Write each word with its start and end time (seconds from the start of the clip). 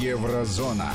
Еврозона. 0.00 0.92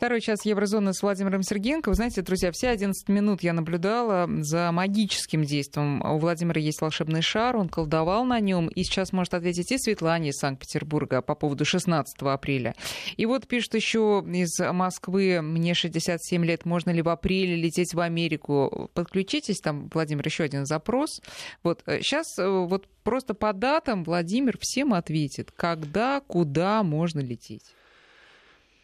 Второй 0.00 0.22
час 0.22 0.46
Еврозоны 0.46 0.94
с 0.94 1.02
Владимиром 1.02 1.42
Сергеенко. 1.42 1.90
Вы 1.90 1.94
знаете, 1.94 2.22
друзья, 2.22 2.50
все 2.52 2.70
11 2.70 3.06
минут 3.10 3.42
я 3.42 3.52
наблюдала 3.52 4.26
за 4.42 4.72
магическим 4.72 5.44
действием. 5.44 6.00
У 6.00 6.16
Владимира 6.16 6.58
есть 6.58 6.80
волшебный 6.80 7.20
шар, 7.20 7.54
он 7.54 7.68
колдовал 7.68 8.24
на 8.24 8.40
нем, 8.40 8.68
и 8.68 8.82
сейчас 8.82 9.12
может 9.12 9.34
ответить 9.34 9.70
и 9.72 9.76
Светлане 9.76 10.30
из 10.30 10.38
Санкт-Петербурга 10.38 11.20
по 11.20 11.34
поводу 11.34 11.66
16 11.66 12.16
апреля. 12.22 12.74
И 13.18 13.26
вот 13.26 13.46
пишет 13.46 13.74
еще 13.74 14.24
из 14.26 14.58
Москвы, 14.72 15.42
мне 15.42 15.74
67 15.74 16.46
лет, 16.46 16.64
можно 16.64 16.88
ли 16.88 17.02
в 17.02 17.10
апреле 17.10 17.56
лететь 17.56 17.92
в 17.92 18.00
Америку? 18.00 18.90
Подключитесь, 18.94 19.60
там, 19.60 19.90
Владимир, 19.92 20.24
еще 20.24 20.44
один 20.44 20.64
запрос. 20.64 21.20
Вот 21.62 21.82
сейчас 21.86 22.38
э, 22.38 22.42
э, 22.42 22.48
вот 22.48 22.88
просто 23.02 23.34
по 23.34 23.52
датам 23.52 24.04
Владимир 24.04 24.56
всем 24.62 24.94
ответит, 24.94 25.52
когда, 25.54 26.22
куда 26.26 26.82
можно 26.82 27.20
лететь. 27.20 27.74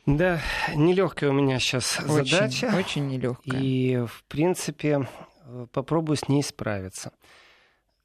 Да, 0.07 0.41
нелегкая 0.75 1.31
у 1.31 1.33
меня 1.33 1.59
сейчас 1.59 1.99
очень, 2.09 2.31
задача. 2.31 2.73
Очень 2.77 3.09
нелегкая. 3.09 3.61
И, 3.61 3.97
в 4.07 4.25
принципе, 4.29 5.09
попробую 5.73 6.17
с 6.17 6.29
ней 6.29 6.45
справиться. 6.45 7.13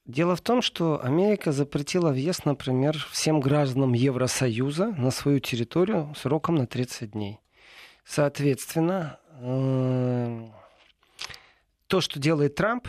Дело 0.06 0.36
в 0.36 0.42
том, 0.42 0.64
что 0.64 1.00
Америка 1.04 1.52
запретила 1.52 2.10
въезд, 2.10 2.46
например, 2.46 2.98
всем 3.12 3.40
гражданам 3.40 3.94
Евросоюза 3.94 4.88
на 4.88 5.12
свою 5.12 5.40
территорию 5.40 6.14
сроком 6.18 6.56
на 6.56 6.66
30 6.66 7.12
дней. 7.12 7.40
Соответственно, 8.04 9.20
э, 9.40 10.48
то, 11.86 12.02
что 12.02 12.20
делает 12.20 12.56
Трамп, 12.56 12.88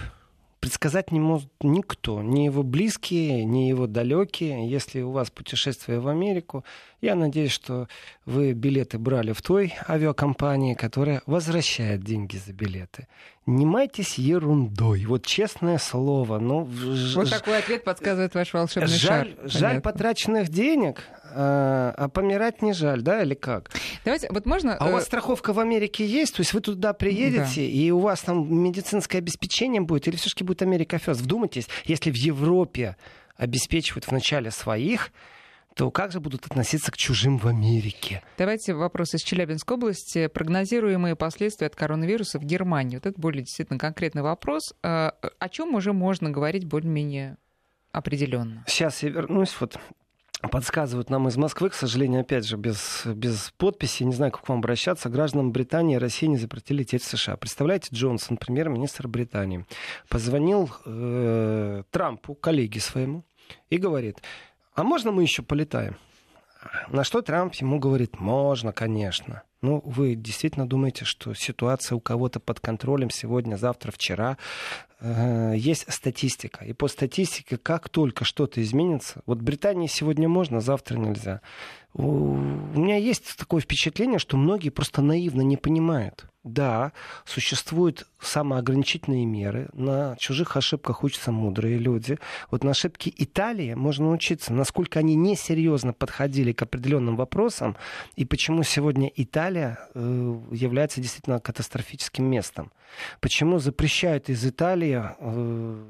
предсказать 0.63 1.11
не 1.11 1.19
может 1.19 1.49
никто, 1.61 2.23
ни 2.23 2.45
его 2.45 2.63
близкие, 2.63 3.45
ни 3.45 3.67
его 3.69 3.89
далекие. 3.89 4.71
Если 4.71 5.01
у 5.01 5.11
вас 5.11 5.29
путешествие 5.29 5.99
в 5.99 6.07
Америку, 6.07 6.65
я 7.01 7.17
надеюсь, 7.17 7.51
что 7.51 7.89
вы 8.27 8.53
билеты 8.53 8.97
брали 8.97 9.33
в 9.33 9.43
той 9.43 9.75
авиакомпании, 9.89 10.75
которая 10.75 11.21
возвращает 11.27 12.05
деньги 12.05 12.37
за 12.37 12.53
билеты. 12.53 13.09
Не 13.45 13.67
майтесь 13.67 14.19
ерундой. 14.19 15.05
Вот 15.05 15.27
честное 15.27 15.79
слово. 15.79 16.39
Ну, 16.39 16.63
вот 16.63 17.27
ж... 17.27 17.31
такой 17.31 17.59
ответ 17.59 17.83
подсказывает 17.83 18.33
ваш 18.37 18.55
волшебный 18.55 18.87
жаль, 18.87 19.35
шар. 19.37 19.49
Жаль 19.51 19.81
потраченных 19.81 20.49
денег, 20.49 21.03
а, 21.35 21.95
а 21.97 22.09
помирать 22.09 22.63
не 22.63 22.73
жаль, 22.73 23.03
да, 23.03 23.23
или 23.23 23.35
как? 23.35 23.71
Давайте, 24.05 24.29
вот 24.31 24.47
можно... 24.47 24.77
А 24.77 24.89
у 24.89 24.93
вас 24.93 25.05
э, 25.05 25.07
страховка 25.07 25.53
в 25.53 25.61
Америке 25.61 26.07
есть? 26.07 26.35
То 26.35 26.41
есть 26.41 26.53
вы 26.53 26.61
туда 26.61 26.93
приедете, 26.93 27.61
да. 27.61 27.63
и 27.63 27.91
у 27.91 27.99
вас 27.99 28.21
там 28.21 28.63
медицинское 28.63 29.19
обеспечение 29.19 29.81
будет, 29.81 30.09
или 30.09 30.17
все-таки 30.17 30.45
будет 30.45 30.63
Америка 30.63 30.99
Фест? 30.99 31.21
Вдумайтесь, 31.21 31.69
если 31.85 32.11
в 32.11 32.17
Европе 32.17 32.97
обеспечивают 33.37 34.05
в 34.05 34.13
начале 34.13 34.51
своих, 34.51 35.11
то 35.75 35.91
как 35.91 36.13
же 36.13 36.21
будут 36.21 36.47
относиться 36.47 36.93
к 36.93 36.97
чужим 36.97 37.39
в 37.39 37.47
Америке? 37.47 38.23
Давайте 38.39 38.75
вопрос 38.75 39.15
из 39.15 39.23
Челябинской 39.23 39.77
области. 39.77 40.27
Прогнозируемые 40.27 41.17
последствия 41.17 41.67
от 41.67 41.77
коронавируса 41.77 42.39
в 42.39 42.45
Германии. 42.45 42.97
Вот 42.97 43.07
это 43.07 43.21
более 43.21 43.43
действительно 43.43 43.79
конкретный 43.79 44.23
вопрос. 44.23 44.75
А, 44.83 45.15
о 45.39 45.49
чем 45.49 45.75
уже 45.75 45.93
можно 45.93 46.31
говорить 46.31 46.67
более-менее 46.67 47.37
определенно? 47.91 48.65
Сейчас 48.67 49.03
я 49.03 49.11
вернусь. 49.11 49.57
Вот 49.61 49.79
подсказывают 50.51 51.11
нам 51.11 51.29
из 51.29 51.37
Москвы, 51.37 51.71
к 51.71 51.75
сожалению, 51.75 52.23
опять 52.23 52.47
же, 52.47 52.57
без, 52.57 53.03
без 53.07 53.53
подписи, 53.57 54.03
не 54.03 54.13
знаю, 54.13 54.33
как 54.33 54.43
к 54.43 54.49
вам 54.49 54.59
обращаться, 54.59 55.09
гражданам 55.09 55.53
Британии 55.53 55.97
и 55.97 55.99
России 55.99 56.27
не 56.27 56.37
запретили 56.37 56.79
лететь 56.79 57.03
в 57.03 57.07
США. 57.07 57.37
Представляете, 57.37 57.89
Джонсон, 57.93 58.37
премьер-министр 58.37 59.09
Британии, 59.09 59.65
позвонил 60.09 60.71
э, 60.85 61.83
Трампу, 61.91 62.35
коллеге 62.35 62.81
своему, 62.81 63.25
и 63.71 63.79
говорит, 63.79 64.23
а 64.75 64.83
можно 64.83 65.13
мы 65.13 65.23
еще 65.23 65.43
полетаем? 65.43 65.97
На 66.89 67.05
что 67.05 67.23
Трамп 67.23 67.55
ему 67.57 67.79
говорит, 67.79 68.21
можно, 68.21 68.73
конечно. 68.73 69.43
Ну, 69.63 69.81
вы 69.85 70.17
действительно 70.17 70.69
думаете, 70.69 71.05
что 71.05 71.35
ситуация 71.35 71.95
у 71.95 72.01
кого-то 72.01 72.41
под 72.41 72.59
контролем 72.59 73.11
сегодня, 73.11 73.55
завтра, 73.55 73.93
вчера? 73.93 74.37
Э, 74.99 75.55
есть 75.57 75.85
статистика. 75.93 76.65
И 76.65 76.73
по 76.73 76.89
статистике, 76.89 77.57
как 77.59 77.89
только 77.89 78.25
что-то 78.25 78.61
изменится, 78.61 79.23
вот 79.25 79.39
Британии 79.39 79.87
сегодня 79.87 80.29
можно, 80.29 80.61
завтра 80.61 80.97
нельзя. 80.97 81.41
У 81.95 82.37
меня 82.37 82.97
есть 82.97 83.37
такое 83.37 83.61
впечатление, 83.61 84.19
что 84.19 84.37
многие 84.37 84.71
просто 84.71 85.03
наивно 85.03 85.43
не 85.43 85.57
понимают. 85.57 86.25
Да, 86.43 86.93
существуют 87.25 88.09
самоограничительные 88.21 89.27
меры. 89.27 89.69
На 89.75 90.17
чужих 90.19 90.57
ошибках 90.57 91.05
учатся 91.05 91.31
мудрые 91.31 91.79
люди. 91.79 92.19
Вот 92.51 92.65
на 92.65 92.71
ошибке 92.73 93.13
Италии 93.17 93.75
можно 93.75 94.11
учиться, 94.11 94.53
насколько 94.53 94.99
они 94.99 95.15
несерьезно 95.15 95.93
подходили 95.93 96.53
к 96.53 96.63
определенным 96.63 97.15
вопросам, 97.15 97.77
и 98.17 98.25
почему 98.25 98.65
сегодня 98.65 99.13
Италия 99.15 99.52
э, 99.95 100.41
является 100.51 101.01
действительно 101.01 101.41
катастрофическим 101.41 102.25
местом. 102.25 102.73
Почему 103.21 103.59
запрещают 103.59 104.29
из 104.29 104.45
Италии 104.47 105.03
э, 105.19 105.85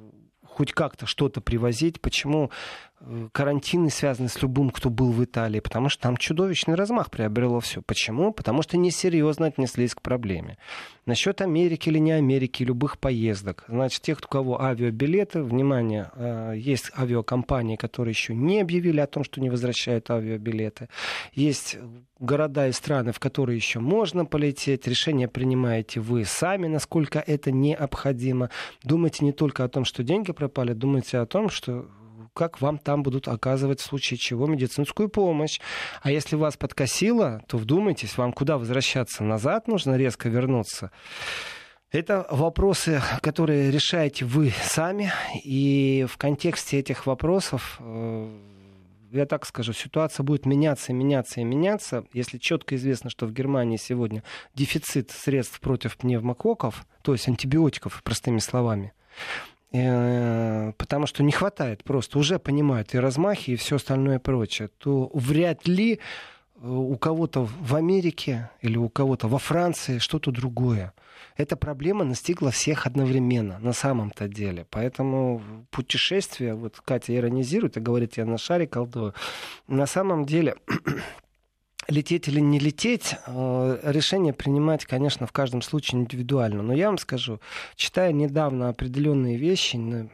хоть 0.44 0.72
как-то 0.72 1.06
что-то 1.06 1.40
привозить, 1.40 2.00
почему 2.00 2.50
карантины 3.32 3.90
связаны 3.90 4.28
с 4.28 4.40
любым, 4.42 4.70
кто 4.70 4.90
был 4.90 5.10
в 5.12 5.22
Италии, 5.24 5.60
потому 5.60 5.88
что 5.88 6.02
там 6.02 6.16
чудовищный 6.16 6.74
размах 6.74 7.10
приобрело 7.10 7.60
все. 7.60 7.82
Почему? 7.82 8.32
Потому 8.32 8.62
что 8.62 8.76
несерьезно 8.76 9.46
отнеслись 9.46 9.94
к 9.94 10.02
проблеме. 10.02 10.58
Насчет 11.04 11.40
Америки 11.40 11.88
или 11.88 11.98
не 11.98 12.12
Америки, 12.12 12.62
любых 12.62 12.98
поездок. 12.98 13.64
Значит, 13.68 14.02
тех, 14.02 14.18
у 14.24 14.28
кого 14.28 14.62
авиабилеты, 14.62 15.42
внимание, 15.42 16.10
э, 16.14 16.54
есть 16.56 16.92
авиакомпании, 16.96 17.76
которые 17.76 18.12
еще 18.12 18.34
не 18.34 18.60
объявили 18.60 19.00
о 19.00 19.06
том, 19.06 19.24
что 19.24 19.40
не 19.40 19.50
возвращают 19.50 20.10
авиабилеты. 20.10 20.88
Есть 21.32 21.78
города 22.20 22.68
и 22.68 22.72
страны, 22.72 23.12
в 23.12 23.18
которые 23.18 23.56
еще 23.56 23.80
можно 23.80 24.24
полететь. 24.24 24.86
Решение 24.86 25.26
принимаете 25.26 26.00
вы 26.00 26.24
сами, 26.24 26.68
насколько 26.68 27.18
это 27.18 27.50
необходимо. 27.50 28.50
Думайте 28.84 29.24
не 29.24 29.32
только 29.32 29.64
о 29.64 29.68
том, 29.68 29.84
что 29.84 30.04
деньги 30.04 30.32
пропали, 30.32 30.72
думайте 30.72 31.18
о 31.18 31.26
том, 31.26 31.50
что 31.50 31.88
как 32.34 32.60
вам 32.60 32.78
там 32.78 33.02
будут 33.02 33.28
оказывать 33.28 33.80
в 33.80 33.84
случае 33.84 34.18
чего 34.18 34.46
медицинскую 34.46 35.08
помощь. 35.08 35.60
А 36.02 36.10
если 36.10 36.36
вас 36.36 36.56
подкосило, 36.56 37.42
то 37.46 37.58
вдумайтесь, 37.58 38.16
вам 38.16 38.32
куда 38.32 38.58
возвращаться? 38.58 39.24
Назад 39.24 39.68
нужно 39.68 39.96
резко 39.96 40.28
вернуться. 40.28 40.90
Это 41.90 42.26
вопросы, 42.30 43.02
которые 43.20 43.70
решаете 43.70 44.24
вы 44.24 44.52
сами. 44.62 45.12
И 45.44 46.06
в 46.08 46.16
контексте 46.16 46.78
этих 46.78 47.04
вопросов 47.06 47.78
э, 47.80 48.38
я 49.12 49.26
так 49.26 49.44
скажу, 49.44 49.74
ситуация 49.74 50.24
будет 50.24 50.46
меняться 50.46 50.92
и 50.92 50.94
меняться 50.94 51.42
и 51.42 51.44
меняться. 51.44 52.06
Если 52.14 52.38
четко 52.38 52.76
известно, 52.76 53.10
что 53.10 53.26
в 53.26 53.32
Германии 53.32 53.76
сегодня 53.76 54.22
дефицит 54.54 55.10
средств 55.10 55.60
против 55.60 55.98
пневмококков, 55.98 56.86
то 57.02 57.12
есть 57.12 57.28
антибиотиков, 57.28 58.02
простыми 58.02 58.38
словами, 58.38 58.94
потому 59.72 61.06
что 61.06 61.22
не 61.22 61.32
хватает 61.32 61.82
просто, 61.82 62.18
уже 62.18 62.38
понимают 62.38 62.94
и 62.94 62.98
размахи, 62.98 63.52
и 63.52 63.56
все 63.56 63.76
остальное 63.76 64.18
прочее, 64.18 64.68
то 64.78 65.10
вряд 65.14 65.66
ли 65.66 65.94
э, 65.94 65.98
у 66.68 66.96
кого-то 66.96 67.48
в 67.60 67.74
Америке 67.74 68.50
или 68.60 68.76
у 68.76 68.90
кого-то 68.90 69.28
во 69.28 69.38
Франции 69.38 69.98
что-то 69.98 70.30
другое. 70.30 70.92
Эта 71.36 71.56
проблема 71.56 72.04
настигла 72.04 72.50
всех 72.50 72.86
одновременно, 72.86 73.58
на 73.58 73.72
самом-то 73.72 74.28
деле. 74.28 74.66
Поэтому 74.68 75.40
путешествие, 75.70 76.54
вот 76.54 76.80
Катя 76.84 77.16
иронизирует 77.16 77.78
и 77.78 77.80
говорит, 77.80 78.18
я 78.18 78.26
на 78.26 78.36
шаре 78.36 78.66
колдую. 78.66 79.14
На 79.68 79.86
самом 79.86 80.26
деле 80.26 80.56
лететь 81.88 82.28
или 82.28 82.40
не 82.40 82.58
лететь, 82.58 83.16
э, 83.26 83.78
решение 83.82 84.32
принимать, 84.32 84.84
конечно, 84.84 85.26
в 85.26 85.32
каждом 85.32 85.62
случае 85.62 86.02
индивидуально. 86.02 86.62
Но 86.62 86.72
я 86.72 86.86
вам 86.86 86.98
скажу, 86.98 87.40
читая 87.76 88.12
недавно 88.12 88.68
определенные 88.68 89.36
вещи 89.36 89.76
э, 89.76 90.08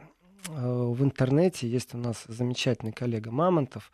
в 0.47 1.03
интернете, 1.03 1.67
есть 1.69 1.93
у 1.93 1.97
нас 1.97 2.23
замечательный 2.27 2.91
коллега 2.91 3.31
Мамонтов, 3.31 3.91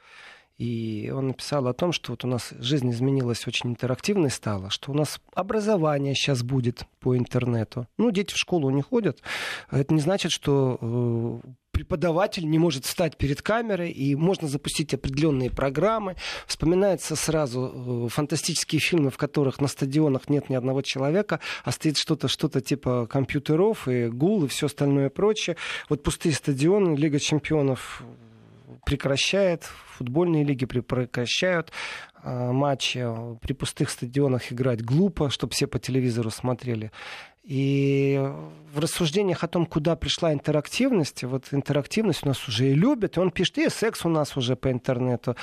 и 0.58 1.12
он 1.14 1.28
написал 1.28 1.68
о 1.68 1.74
том, 1.74 1.92
что 1.92 2.14
вот 2.14 2.24
у 2.24 2.28
нас 2.28 2.54
жизнь 2.60 2.90
изменилась 2.90 3.46
очень 3.46 3.72
интерактивной 3.72 4.30
стала, 4.30 4.70
что 4.70 4.92
у 4.92 4.96
нас 4.96 5.20
образование 5.34 6.16
сейчас 6.16 6.44
будет 6.44 6.86
по 7.02 7.18
интернету. 7.18 7.88
Ну, 7.98 8.10
дети 8.12 8.34
в 8.34 8.38
школу 8.38 8.70
не 8.70 8.82
ходят. 8.82 9.22
Это 9.70 9.94
не 9.94 10.00
значит, 10.00 10.32
что 10.32 10.80
э, 10.82 11.50
преподаватель 11.76 12.50
не 12.50 12.58
может 12.58 12.86
встать 12.86 13.18
перед 13.18 13.42
камерой, 13.42 13.92
и 13.92 14.16
можно 14.16 14.48
запустить 14.48 14.94
определенные 14.94 15.52
программы. 15.52 16.16
Вспоминается 16.48 17.18
сразу 17.18 18.06
э, 18.06 18.10
фантастические 18.10 18.80
фильмы, 18.80 19.12
в 19.12 19.18
которых 19.18 19.60
на 19.60 19.68
стадионах 19.68 20.30
нет 20.30 20.50
ни 20.50 20.56
одного 20.56 20.82
человека, 20.82 21.42
а 21.66 21.72
стоит 21.74 21.98
что-то 21.98 22.30
что 22.30 22.48
типа 22.62 23.08
компьютеров 23.08 23.90
и 23.90 24.08
гул 24.08 24.46
и 24.46 24.48
все 24.48 24.68
остальное 24.68 25.10
прочее. 25.10 25.58
Вот 25.90 26.02
пустые 26.02 26.34
стадионы, 26.34 26.96
Лига 26.96 27.20
чемпионов 27.20 28.04
прекращает, 28.86 29.64
футбольные 29.98 30.46
лиги 30.46 30.66
прекращают 30.66 31.72
э, 32.24 32.52
матчи, 32.52 33.06
при 33.42 33.52
пустых 33.52 33.90
стадионах 33.90 34.54
играть 34.54 34.82
глупо, 34.82 35.30
чтобы 35.30 35.52
все 35.52 35.68
по 35.68 35.80
телевизору 35.80 36.30
смотрели. 36.30 36.92
И 37.46 38.20
в 38.74 38.80
рассуждениях 38.80 39.44
о 39.44 39.48
том, 39.48 39.66
куда 39.66 39.96
пришла 39.96 40.34
интерактивность, 40.34 41.24
вот 41.24 41.46
интерактивность 41.52 42.24
у 42.24 42.28
нас 42.28 42.48
уже 42.48 42.72
и 42.72 42.74
любят, 42.74 43.16
и 43.16 43.20
он 43.20 43.32
пишет, 43.32 43.58
и 43.60 43.70
секс 43.70 44.04
у 44.04 44.10
нас 44.10 44.36
уже 44.36 44.56
по 44.56 44.72
интернету. 44.72 45.36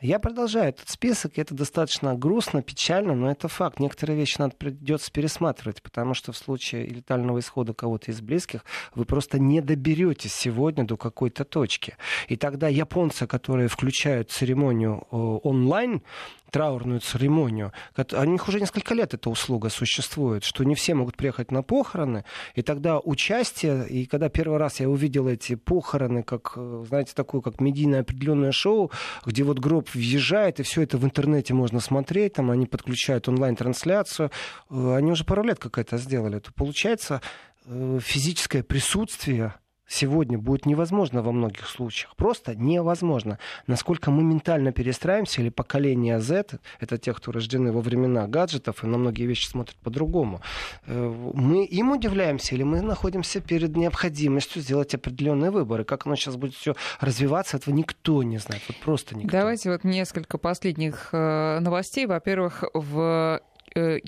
Я 0.00 0.20
продолжаю 0.20 0.68
этот 0.70 0.88
список, 0.88 1.36
и 1.36 1.40
это 1.40 1.54
достаточно 1.54 2.14
грустно, 2.14 2.62
печально, 2.62 3.14
но 3.14 3.30
это 3.30 3.48
факт. 3.48 3.80
Некоторые 3.80 4.16
вещи 4.16 4.36
надо 4.38 4.54
придется 4.56 5.10
пересматривать, 5.10 5.82
потому 5.82 6.14
что 6.14 6.32
в 6.32 6.36
случае 6.36 6.86
летального 6.86 7.40
исхода 7.40 7.74
кого-то 7.74 8.12
из 8.12 8.20
близких 8.20 8.64
вы 8.94 9.04
просто 9.04 9.40
не 9.40 9.60
доберетесь 9.60 10.32
сегодня 10.32 10.84
до 10.84 10.96
какой-то 10.96 11.44
точки. 11.44 11.96
И 12.28 12.36
тогда 12.36 12.68
японцы, 12.68 13.26
которые 13.26 13.68
включают 13.68 14.30
церемонию 14.30 15.06
э, 15.10 15.16
онлайн, 15.16 16.02
траурную 16.50 17.00
церемонию. 17.00 17.72
У 17.96 18.24
них 18.24 18.48
уже 18.48 18.60
несколько 18.60 18.94
лет 18.94 19.14
эта 19.14 19.30
услуга 19.30 19.68
существует, 19.68 20.44
что 20.44 20.64
не 20.64 20.74
все 20.74 20.94
могут 20.94 21.16
приехать 21.16 21.47
на 21.50 21.62
похороны, 21.62 22.24
и 22.54 22.62
тогда 22.62 22.98
участие, 22.98 23.88
и 23.88 24.06
когда 24.06 24.28
первый 24.28 24.58
раз 24.58 24.80
я 24.80 24.88
увидел 24.88 25.28
эти 25.28 25.54
похороны, 25.54 26.22
как, 26.22 26.52
э, 26.56 26.84
знаете, 26.88 27.12
такое, 27.14 27.40
как 27.40 27.60
медийное 27.60 28.00
определенное 28.00 28.52
шоу, 28.52 28.90
где 29.24 29.42
вот 29.44 29.58
гроб 29.58 29.88
въезжает, 29.94 30.60
и 30.60 30.62
все 30.62 30.82
это 30.82 30.98
в 30.98 31.04
интернете 31.04 31.54
можно 31.54 31.80
смотреть, 31.80 32.34
там 32.34 32.50
они 32.50 32.66
подключают 32.66 33.28
онлайн-трансляцию, 33.28 34.30
э, 34.70 34.94
они 34.94 35.12
уже 35.12 35.24
пару 35.24 35.42
лет 35.42 35.58
как 35.58 35.78
это 35.78 35.98
сделали, 35.98 36.38
то 36.38 36.52
получается 36.52 37.20
э, 37.66 37.98
физическое 38.02 38.62
присутствие 38.62 39.54
сегодня 39.88 40.38
будет 40.38 40.66
невозможно 40.66 41.22
во 41.22 41.32
многих 41.32 41.66
случаях. 41.66 42.14
Просто 42.16 42.54
невозможно. 42.54 43.38
Насколько 43.66 44.10
мы 44.10 44.22
ментально 44.22 44.70
перестраиваемся, 44.72 45.40
или 45.40 45.48
поколение 45.48 46.20
Z, 46.20 46.58
это 46.78 46.98
те, 46.98 47.12
кто 47.14 47.32
рождены 47.32 47.72
во 47.72 47.80
времена 47.80 48.26
гаджетов 48.26 48.84
и 48.84 48.86
на 48.86 48.98
многие 48.98 49.24
вещи 49.24 49.46
смотрят 49.46 49.76
по-другому, 49.76 50.40
э, 50.86 51.30
мы 51.34 51.64
им 51.64 51.92
удивляемся, 51.92 52.54
или 52.54 52.62
мы 52.62 52.82
находимся 52.82 53.40
перед 53.40 53.76
необходимостью 53.76 54.62
сделать 54.62 54.94
определенные 54.94 55.50
выборы. 55.50 55.84
Как 55.84 56.06
оно 56.06 56.16
сейчас 56.16 56.36
будет 56.36 56.54
все 56.54 56.74
развиваться, 57.00 57.56
этого 57.56 57.74
никто 57.74 58.22
не 58.22 58.38
знает. 58.38 58.62
Вот 58.68 58.76
просто 58.78 59.16
никто. 59.16 59.30
Давайте 59.30 59.70
вот 59.70 59.84
несколько 59.84 60.38
последних 60.38 61.08
э, 61.12 61.58
новостей. 61.60 62.06
Во-первых, 62.06 62.64
в 62.74 63.40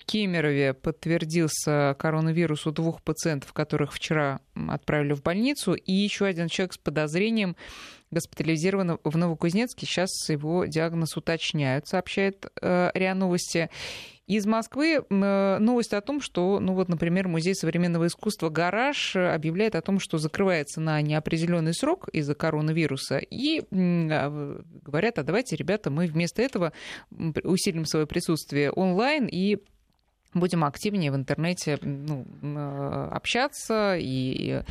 Кемерове 0.07 0.75
подтвердился 0.75 1.95
коронавирус 1.99 2.67
у 2.67 2.73
двух 2.73 3.03
пациентов, 3.03 3.53
которых 3.53 3.93
вчера 3.93 4.41
отправили 4.69 5.13
в 5.13 5.23
больницу, 5.23 5.75
и 5.75 5.93
еще 5.93 6.27
один 6.27 6.49
человек 6.49 6.75
с 6.75 6.79
подозрением 6.79 7.57
госпитализирован 8.11 8.99
в 9.05 9.17
Новокузнецке. 9.17 9.87
Сейчас 9.87 10.11
его 10.29 10.65
диагноз 10.65 11.17
уточняют, 11.17 11.87
сообщает 11.87 12.47
э, 12.61 12.91
РИА 12.95 13.15
Новости. 13.15 13.71
Из 14.31 14.47
Москвы 14.47 15.03
э, 15.11 15.59
новость 15.59 15.93
о 15.93 16.01
том, 16.01 16.21
что, 16.21 16.61
ну 16.61 16.75
вот, 16.75 16.89
например, 16.89 17.27
Музей 17.27 17.53
современного 17.53 18.07
искусства 18.07 18.49
«Гараж» 18.49 19.17
объявляет 19.17 19.75
о 19.75 19.83
том, 19.83 19.99
что 19.99 20.19
закрывается 20.19 20.81
на 20.81 21.03
неопределенный 21.03 21.75
срок 21.75 22.09
из-за 22.13 22.37
коронавируса. 22.37 23.19
И 23.19 23.65
а, 23.73 24.61
говорят, 24.85 25.19
а 25.19 25.25
давайте, 25.25 25.57
ребята, 25.57 25.91
мы 25.91 26.07
вместо 26.07 26.43
этого 26.43 26.73
усилим 27.43 27.87
свое 27.87 28.07
присутствие 28.07 28.71
онлайн 28.71 29.27
и 29.27 29.59
будем 30.35 30.65
активнее 30.65 31.11
в 31.11 31.17
интернете 31.17 31.79
ну, 31.83 32.27
э, 32.43 33.09
общаться 33.13 33.97
и, 33.99 34.63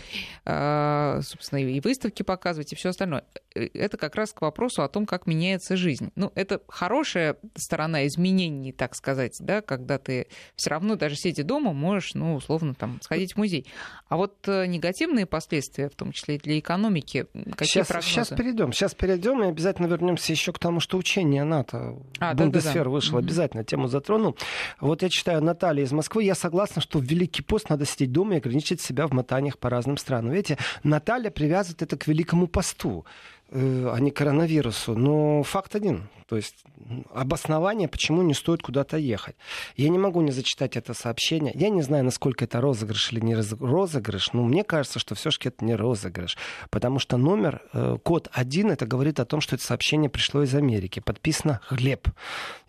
э, 0.45 1.21
собственно, 1.21 1.59
и 1.59 1.79
выставки 1.81 2.23
показывать, 2.23 2.71
и 2.71 2.75
все 2.75 2.89
остальное. 2.89 3.25
Э, 3.55 3.65
это 3.73 3.97
как 3.97 4.15
раз 4.15 4.31
к 4.31 4.41
вопросу 4.41 4.83
о 4.83 4.87
том, 4.87 5.05
как 5.05 5.27
меняется 5.27 5.75
жизнь. 5.75 6.11
Ну, 6.15 6.31
это 6.35 6.61
хорошая 6.67 7.35
сторона 7.55 8.07
изменений, 8.07 8.71
так 8.71 8.95
сказать, 8.95 9.35
да, 9.39 9.61
когда 9.61 9.97
ты 9.97 10.27
все 10.55 10.69
равно, 10.69 10.95
даже 10.95 11.15
сидя 11.15 11.43
дома, 11.43 11.73
можешь, 11.73 12.13
ну, 12.13 12.35
условно, 12.35 12.73
там, 12.73 13.01
сходить 13.01 13.33
в 13.33 13.37
музей. 13.37 13.67
А 14.07 14.17
вот 14.17 14.47
негативные 14.47 15.25
последствия, 15.25 15.89
в 15.89 15.95
том 15.95 16.11
числе 16.11 16.35
и 16.35 16.39
для 16.39 16.57
экономики, 16.57 17.27
какие 17.33 17.67
сейчас, 17.67 17.87
прогнозы? 17.87 18.09
Сейчас 18.09 18.27
перейдем. 18.29 18.71
Сейчас 18.71 18.95
перейдем 18.95 19.43
и 19.43 19.47
обязательно 19.47 19.87
вернемся 19.87 20.31
еще 20.31 20.53
к 20.53 20.59
тому, 20.59 20.79
что 20.79 20.97
учение 20.97 21.43
НАТО. 21.43 21.97
А, 22.19 22.33
Бундесфер 22.33 22.73
да, 22.73 22.79
да, 22.79 22.83
да. 22.85 22.89
вышел, 22.89 23.17
обязательно 23.17 23.63
тему 23.63 23.87
затронул. 23.87 24.37
Вот 24.79 25.01
я 25.01 25.09
читаю 25.09 25.41
Наталья 25.49 25.83
из 25.83 25.91
Москвы, 25.91 26.23
я 26.23 26.35
согласна, 26.35 26.79
что 26.79 26.99
в 26.99 27.03
Великий 27.03 27.41
пост 27.41 27.69
надо 27.69 27.83
сидеть 27.83 28.11
дома 28.11 28.35
и 28.35 28.37
ограничить 28.37 28.81
себя 28.81 29.07
в 29.07 29.13
мотаниях 29.13 29.57
по 29.57 29.67
разным 29.67 29.97
странам. 29.97 30.31
Видите, 30.31 30.59
Наталья 30.83 31.31
привязывает 31.31 31.81
это 31.81 31.97
к 31.97 32.05
Великому 32.05 32.45
посту, 32.47 33.03
э, 33.49 33.91
а 33.91 33.99
не 33.99 34.11
коронавирусу. 34.11 34.95
Но 34.95 35.41
факт 35.41 35.75
один. 35.75 36.07
То 36.29 36.35
есть 36.35 36.63
обоснование, 37.11 37.87
почему 37.87 38.21
не 38.21 38.35
стоит 38.35 38.61
куда-то 38.61 38.97
ехать. 38.97 39.35
Я 39.75 39.89
не 39.89 39.97
могу 39.97 40.21
не 40.21 40.31
зачитать 40.31 40.77
это 40.77 40.93
сообщение. 40.93 41.51
Я 41.55 41.69
не 41.69 41.81
знаю, 41.81 42.05
насколько 42.05 42.45
это 42.45 42.61
розыгрыш 42.61 43.11
или 43.11 43.19
не 43.19 43.35
розыгрыш, 43.35 44.33
но 44.33 44.43
мне 44.43 44.63
кажется, 44.63 44.99
что 44.99 45.15
все-таки 45.15 45.49
это 45.49 45.65
не 45.65 45.73
розыгрыш. 45.73 46.37
Потому 46.69 46.99
что 46.99 47.17
номер, 47.17 47.63
э, 47.73 47.97
код 48.03 48.29
1, 48.31 48.69
это 48.69 48.85
говорит 48.85 49.19
о 49.19 49.25
том, 49.25 49.41
что 49.41 49.55
это 49.55 49.65
сообщение 49.65 50.07
пришло 50.07 50.43
из 50.43 50.53
Америки. 50.53 50.99
Подписано 50.99 51.61
«Глеб». 51.71 52.07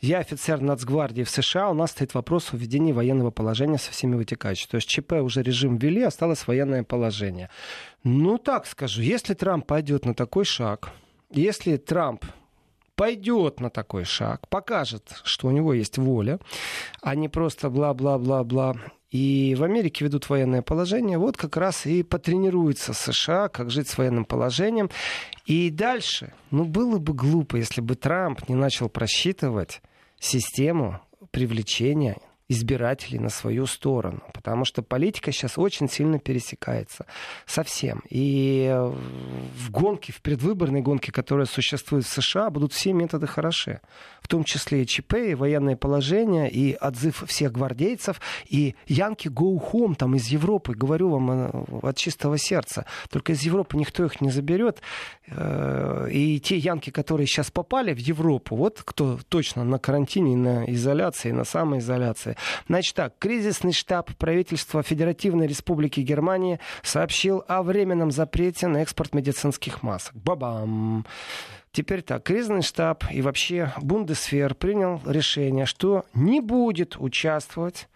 Я 0.01 0.21
офицер 0.21 0.63
Нацгвардии 0.63 1.23
в 1.25 1.31
США, 1.31 1.69
у 1.69 1.75
нас 1.75 1.91
стоит 1.91 2.15
вопрос 2.15 2.55
о 2.55 2.57
введении 2.57 2.93
военного 2.93 3.31
положения 3.31 3.77
со 3.77 3.93
всеми 3.93 4.17
вытекающими. 4.17 4.71
То 4.71 4.77
есть 4.77 4.89
ЧП 4.89 5.13
уже 5.21 5.43
режим 5.43 5.77
ввели, 5.77 6.03
осталось 6.03 6.47
военное 6.47 6.83
положение. 6.83 7.51
Ну, 8.05 8.39
так 8.39 8.67
скажу, 8.67 9.03
если 9.03 9.35
Трамп 9.35 9.67
пойдет 9.67 10.07
на 10.07 10.15
такой 10.15 10.47
шаг, 10.47 10.93
если 11.31 11.77
Трамп 11.77 12.25
пойдет 13.01 13.61
на 13.61 13.71
такой 13.71 14.05
шаг, 14.05 14.47
покажет, 14.51 15.23
что 15.25 15.49
у 15.49 15.53
него 15.53 15.73
есть 15.73 15.97
воля, 15.97 16.39
а 17.01 17.15
не 17.15 17.31
просто 17.31 17.71
бла-бла-бла-бла. 17.71 18.77
И 19.11 19.57
в 19.59 19.65
Америке 19.65 20.05
ведут 20.05 20.29
военное 20.29 20.61
положение, 20.61 21.17
вот 21.17 21.39
как 21.39 21.57
раз 21.57 21.87
и 21.87 22.03
потренируется 22.03 22.93
США, 22.93 23.49
как 23.49 23.71
жить 23.71 23.89
с 23.89 23.97
военным 23.97 24.27
положением. 24.27 24.91
И 25.47 25.71
дальше, 25.71 26.35
ну 26.51 26.65
было 26.65 26.99
бы 26.99 27.15
глупо, 27.15 27.57
если 27.57 27.81
бы 27.81 27.95
Трамп 27.95 28.47
не 28.51 28.55
начал 28.55 28.91
просчитывать 28.91 29.81
систему 30.19 31.01
привлечения 31.31 32.19
избирателей 32.51 33.21
на 33.21 33.31
свою 33.31 33.67
сторону. 33.67 34.23
Потому 34.35 34.65
что 34.65 34.83
политика 34.83 35.31
сейчас 35.31 35.57
очень 35.57 35.89
сильно 35.89 36.19
пересекается 36.19 37.07
совсем. 37.47 38.03
И 38.11 38.69
в 39.57 39.71
гонке, 39.71 40.13
в 40.13 40.21
предвыборной 40.21 40.83
гонке, 40.83 41.13
которая 41.13 41.47
существует 41.47 42.05
в 42.05 42.09
США, 42.09 42.51
будут 42.51 42.73
все 42.73 42.93
методы 42.93 43.29
хороши. 43.29 43.81
В 44.21 44.27
том 44.27 44.43
числе 44.43 44.83
и 44.83 44.87
ЧП, 44.87 45.15
и 45.15 45.35
военное 45.35 45.77
положение, 45.77 46.51
и 46.51 46.75
отзыв 46.75 47.23
всех 47.27 47.53
гвардейцев, 47.53 48.21
и 48.49 48.75
Янки 48.87 49.29
go 49.29 49.57
home 49.73 49.95
там 49.95 50.17
из 50.17 50.27
Европы. 50.27 50.75
Говорю 50.75 51.11
вам 51.11 51.31
э, 51.31 51.51
от 51.83 51.97
чистого 51.97 52.37
сердца. 52.37 52.85
Только 53.11 53.33
из 53.33 53.43
Европы 53.43 53.77
никто 53.77 54.05
их 54.05 54.21
не 54.21 54.31
заберет. 54.31 54.83
Э, 55.29 56.09
и 56.11 56.41
те 56.41 56.57
Янки, 56.57 56.91
которые 56.91 57.29
сейчас 57.29 57.53
попали 57.53 57.95
в 57.95 57.99
Европу, 57.99 58.57
вот 58.57 58.83
кто 58.85 59.21
точно 59.29 59.63
на 59.63 59.79
карантине, 59.79 60.37
на 60.37 60.65
изоляции, 60.65 61.31
на 61.31 61.45
самоизоляции, 61.45 62.37
Значит 62.69 62.95
так, 62.95 63.19
кризисный 63.19 63.73
штаб 63.73 64.15
правительства 64.17 64.83
Федеративной 64.83 65.47
Республики 65.47 66.01
Германии 66.01 66.61
сообщил 66.83 67.45
о 67.49 67.63
временном 67.63 68.11
запрете 68.11 68.67
на 68.67 68.79
экспорт 68.79 69.15
медицинских 69.15 69.83
масок. 69.83 70.15
Бабам! 70.15 71.07
Теперь 71.73 72.03
так, 72.03 72.25
кризисный 72.25 72.63
штаб 72.63 73.05
и 73.11 73.23
вообще 73.23 73.73
Бундесвер 73.81 74.55
принял 74.55 75.01
решение, 75.07 75.67
что 75.67 76.05
не 76.15 76.41
будет 76.41 76.97
участвовать 76.99 77.89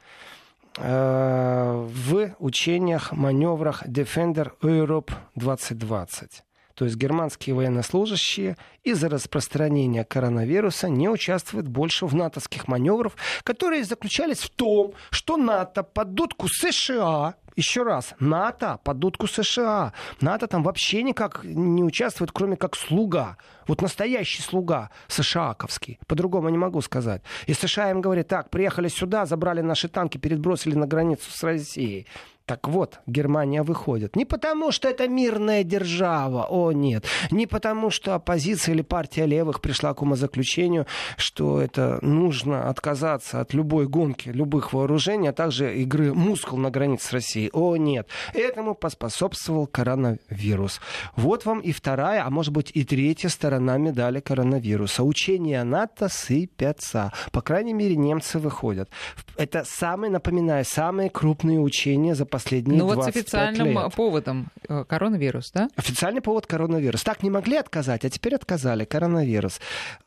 э, 0.79 1.89
в 1.89 2.35
учениях, 2.39 3.11
маневрах 3.13 3.85
Defender 3.87 4.53
Europe 4.63 5.11
2020. 5.35 6.45
То 6.75 6.85
есть 6.85 6.97
германские 6.97 7.55
военнослужащие 7.55 8.57
из-за 8.83 9.09
распространения 9.09 10.05
коронавируса 10.05 10.89
не 10.89 11.09
участвуют 11.09 11.69
больше 11.69 12.07
в 12.07 12.15
натовских 12.15 12.69
маневрах, 12.69 13.13
которые 13.45 13.85
заключались 13.85 14.39
в 14.39 14.51
том, 14.51 14.95
что 15.11 15.37
НАТО 15.37 15.83
под 15.83 16.15
дудку 16.15 16.49
США 16.49 17.37
еще 17.57 17.85
раз, 17.85 18.15
НАТО 18.19 18.81
под 18.83 18.99
дудку 18.99 19.29
США. 19.29 19.93
НАТО 20.21 20.47
там 20.49 20.63
вообще 20.63 21.03
никак 21.03 21.45
не 21.45 21.85
участвует, 21.85 22.33
кроме 22.33 22.57
как 22.57 22.75
слуга. 22.75 23.37
Вот 23.69 23.81
настоящий 23.81 24.43
слуга 24.43 24.91
США-ковский. 25.09 25.99
По-другому 26.07 26.49
не 26.49 26.59
могу 26.59 26.81
сказать. 26.81 27.23
И 27.47 27.55
США 27.55 27.91
им 27.91 28.01
говорит, 28.01 28.29
так, 28.29 28.51
приехали 28.51 28.89
сюда, 28.89 29.25
забрали 29.25 29.61
наши 29.61 29.89
танки, 29.89 30.19
перебросили 30.19 30.75
на 30.75 30.87
границу 30.87 31.31
с 31.31 31.43
Россией. 31.45 32.07
Так 32.47 32.69
вот, 32.69 33.01
Германия 33.07 33.63
выходит. 33.63 34.17
Не 34.17 34.27
потому, 34.27 34.71
что 34.71 34.87
это 34.87 35.09
мирная 35.09 35.65
держава, 35.65 36.47
о 36.51 36.73
нет. 36.73 37.07
Не 37.31 37.47
потому, 37.47 37.89
что 37.89 38.15
оппозиция 38.15 38.75
или 38.75 38.83
партия 38.83 39.25
левых 39.25 39.63
пришла 39.63 39.95
к 39.95 40.03
умозаключению, 40.03 40.87
что 41.17 41.59
это 41.59 41.99
нужно 42.03 42.69
отказаться 42.69 43.41
от 43.41 43.55
любой 43.55 43.89
гонки, 43.89 44.29
любых 44.29 44.75
вооружений, 44.75 45.29
а 45.29 45.33
также 45.33 45.75
игры 45.79 46.13
мускул 46.13 46.59
на 46.59 46.71
границе 46.71 47.07
с 47.07 47.13
Россией. 47.15 47.51
О 47.55 47.77
нет. 47.77 48.09
Этому 48.35 48.75
поспособствовал 48.75 49.67
коронавирус. 49.67 50.83
Вот 51.17 51.47
вам 51.47 51.61
и 51.61 51.73
вторая, 51.73 52.27
а 52.27 52.31
может 52.31 52.53
быть 52.53 52.71
и 52.75 52.85
третья 52.85 53.31
сторона 53.31 53.79
медали 53.79 54.21
коронавируса. 54.21 55.03
Учения 55.03 55.65
НАТО 55.65 56.11
сыпятся. 56.11 57.11
По 57.33 57.41
крайней 57.41 57.73
мере, 57.73 57.97
немцы 57.97 58.39
выходят. 58.39 58.91
Это 59.39 59.65
самые, 59.65 60.11
напоминаю, 60.11 60.67
самые 60.67 61.09
крупные 61.09 61.59
учения 61.59 62.15
за 62.15 62.27
последние 62.39 62.79
Ну 62.79 62.85
вот 62.87 62.95
с 62.95 62.97
25 63.05 63.17
официальным 63.25 63.69
лет. 63.85 63.95
поводом 63.95 64.49
э, 64.69 64.85
коронавирус, 64.89 65.51
да? 65.53 65.69
Официальный 65.77 66.21
повод 66.21 66.47
коронавирус. 66.47 67.03
Так 67.03 67.23
не 67.23 67.31
могли 67.31 67.57
отказать, 67.57 68.05
а 68.05 68.11
теперь 68.11 68.35
отказали. 68.35 68.85
Коронавирус. 68.85 69.61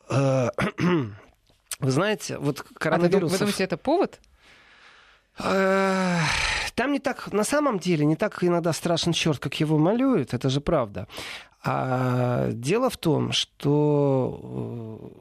Э, 0.09 0.49
Вы 1.79 1.91
знаете, 1.91 2.37
вот 2.37 2.59
А 2.59 2.63
вы, 2.63 2.69
дум- 2.69 2.77
коронавирус... 2.79 3.31
вы 3.31 3.37
думаете, 3.37 3.63
это 3.63 3.77
повод? 3.77 4.19
Э, 5.39 6.17
Там 6.75 6.91
не 6.91 6.99
так, 6.99 7.31
на 7.33 7.43
самом 7.43 7.79
деле, 7.79 8.05
не 8.05 8.15
так 8.15 8.43
иногда 8.43 8.73
страшен 8.73 9.13
черт, 9.13 9.39
как 9.39 9.59
его 9.59 9.77
малюют, 9.77 10.33
это 10.33 10.49
же 10.49 10.59
правда. 10.61 11.07
А 11.63 12.49
дело 12.51 12.89
в 12.89 12.97
том, 12.97 13.31
что 13.31 15.11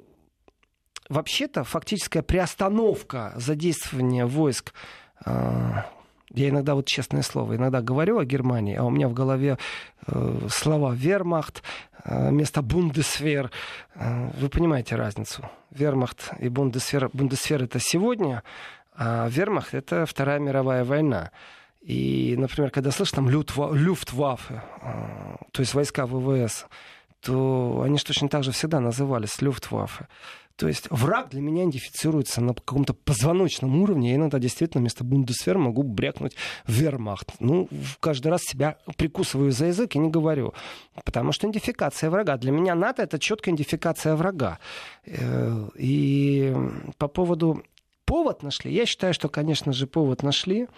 вообще-то 1.09 1.63
фактическая 1.65 2.23
приостановка 2.23 3.33
задействования 3.37 4.27
войск 4.27 4.73
я 6.31 6.49
иногда, 6.49 6.75
вот 6.75 6.87
честное 6.87 7.23
слово, 7.23 7.57
иногда 7.57 7.81
говорю 7.81 8.19
о 8.19 8.25
Германии, 8.25 8.75
а 8.75 8.85
у 8.85 8.91
меня 8.91 9.09
в 9.09 9.13
голове 9.13 9.59
э, 10.07 10.39
слова 10.49 10.93
«вермахт», 10.95 11.63
э, 12.05 12.31
вместо 12.31 12.63
«бундесвер». 12.63 13.51
Э, 13.95 14.31
вы 14.41 14.49
понимаете 14.49 14.97
разницу. 14.97 15.49
«Вермахт» 15.71 16.33
и 16.41 16.49
«бундесвер». 16.49 17.11
«Бундесвер»— 17.13 17.63
это 17.65 17.79
сегодня, 17.79 18.43
а 18.97 19.29
«вермахт»— 19.29 19.69
это 19.75 20.05
Вторая 20.05 20.41
мировая 20.41 20.85
война. 20.85 21.31
И, 21.81 22.35
например, 22.37 22.71
когда 22.71 22.91
слышишь 22.91 23.15
там 23.15 23.29
«люфтва- 23.29 23.73
«люфтваффе», 23.73 24.63
э, 24.83 25.37
то 25.53 25.61
есть 25.61 25.75
войска 25.75 26.07
ВВС, 26.07 26.67
то 27.21 27.83
они 27.85 27.99
же 27.99 28.05
точно 28.05 28.29
так 28.29 28.43
же 28.43 28.51
всегда 28.51 28.81
назывались 28.81 29.41
«люфтваффе». 29.41 30.09
То 30.57 30.69
есть 30.69 30.87
враг 30.91 31.29
для 31.31 31.43
меня 31.43 31.65
идентифицируется 31.65 32.41
на 32.41 32.55
каком-то 32.55 32.95
позвоночном 32.95 33.83
уровне. 33.83 34.11
Я 34.11 34.17
иногда 34.17 34.39
действительно 34.39 34.81
вместо 34.81 35.05
бундесвер 35.05 35.59
могу 35.59 35.83
брякнуть 35.83 36.35
вермахт. 36.67 37.35
Ну, 37.41 37.69
каждый 38.01 38.29
раз 38.29 38.43
себя 38.43 38.79
прикусываю 38.97 39.53
за 39.53 39.67
язык 39.67 39.95
и 39.95 39.99
не 39.99 40.09
говорю. 40.09 40.55
Потому 41.05 41.33
что 41.33 41.47
идентификация 41.47 42.09
врага. 42.09 42.39
Для 42.39 42.53
меня 42.53 42.75
НАТО— 42.75 43.03
это 43.05 43.19
четкая 43.19 43.55
идентификация 43.55 44.17
врага. 44.17 44.59
Э, 45.05 45.69
И 45.77 46.55
по 46.97 47.09
поводу 47.09 47.63
повод 48.07 48.43
нашли. 48.43 48.73
Я 48.73 48.87
считаю, 48.87 49.13
что, 49.13 49.29
конечно 49.29 49.73
же, 49.73 49.87
повод 49.87 50.23
нашли. 50.23 50.69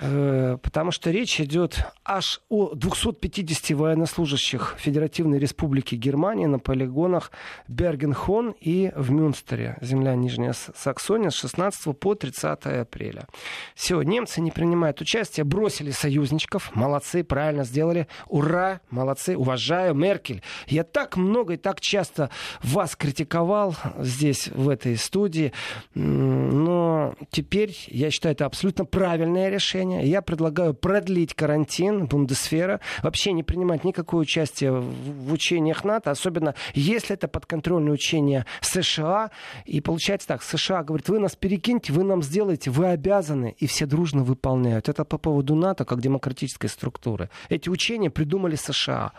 Э, 0.00 0.58
Потому 0.62 0.90
что 0.90 1.10
речь 1.10 1.40
идет 1.40 1.84
аж 2.04 2.40
о 2.48 2.74
250 2.74 3.70
военнослужащих 3.76 4.76
Федеративной 4.78 5.38
Республики 5.38 5.94
Германия 5.94 6.46
на 6.46 6.58
полигонах 6.58 7.32
Бергенхон 7.68 8.54
и 8.60 8.92
в 8.94 9.10
Мюнстере, 9.10 9.78
земля 9.80 10.14
Нижняя 10.14 10.52
Саксония, 10.52 11.30
с 11.30 11.34
16 11.34 11.98
по 11.98 12.14
30 12.14 12.66
апреля. 12.66 13.26
Все, 13.74 14.00
немцы 14.02 14.40
не 14.40 14.50
принимают 14.50 15.00
участие, 15.00 15.44
бросили 15.44 15.90
союзничков, 15.90 16.74
молодцы, 16.74 17.24
правильно 17.24 17.64
сделали, 17.64 18.08
ура, 18.26 18.80
молодцы, 18.90 19.36
уважаю, 19.36 19.94
Меркель. 19.94 20.42
Я 20.66 20.84
так 20.84 21.16
много 21.16 21.54
и 21.54 21.56
так 21.56 21.80
часто 21.80 22.30
вас 22.62 22.94
критиковал 22.94 23.74
здесь, 23.98 24.48
в 24.48 24.68
этой 24.68 24.96
студии, 24.96 25.52
но 25.94 27.14
теперь 27.30 27.74
я 27.86 28.10
считаю 28.10 28.34
это 28.34 28.46
абсолютно 28.46 28.84
правильное 28.84 29.48
решение. 29.48 29.87
Я 29.96 30.22
предлагаю 30.22 30.74
продлить 30.74 31.34
карантин 31.34 32.06
Бундесфера, 32.06 32.80
вообще 33.02 33.32
не 33.32 33.42
принимать 33.42 33.84
никакое 33.84 34.22
участие 34.22 34.72
в 34.72 35.28
в 35.28 35.32
учениях 35.32 35.84
НАТО, 35.84 36.10
особенно 36.10 36.54
если 36.74 37.14
это 37.14 37.28
подконтрольные 37.28 37.92
учения 37.92 38.46
США. 38.60 39.30
И 39.66 39.80
получается 39.80 40.28
так, 40.28 40.42
США 40.42 40.82
говорит, 40.82 41.08
вы 41.08 41.18
нас 41.18 41.36
перекиньте, 41.36 41.92
вы 41.92 42.02
нам 42.02 42.22
сделаете, 42.22 42.70
вы 42.70 42.86
обязаны, 42.86 43.54
и 43.58 43.66
все 43.66 43.86
дружно 43.86 44.24
выполняют. 44.24 44.88
Это 44.88 45.04
по 45.04 45.18
поводу 45.18 45.54
НАТО 45.54 45.84
как 45.84 46.00
демократической 46.00 46.68
структуры. 46.68 47.30
Эти 47.48 47.68
учения 47.68 48.10
придумали 48.10 48.56
США. 48.56 49.12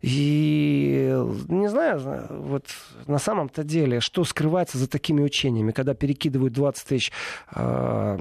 И 0.00 1.16
не 1.46 1.68
знаю, 1.68 2.26
вот 2.30 2.66
на 3.06 3.18
самом-то 3.18 3.62
деле, 3.62 4.00
что 4.00 4.24
скрывается 4.24 4.76
за 4.76 4.88
такими 4.88 5.22
учениями, 5.22 5.70
когда 5.70 5.94
перекидывают 5.94 6.52
20 6.52 6.88
тысяч 6.88 7.12
э, 7.54 8.18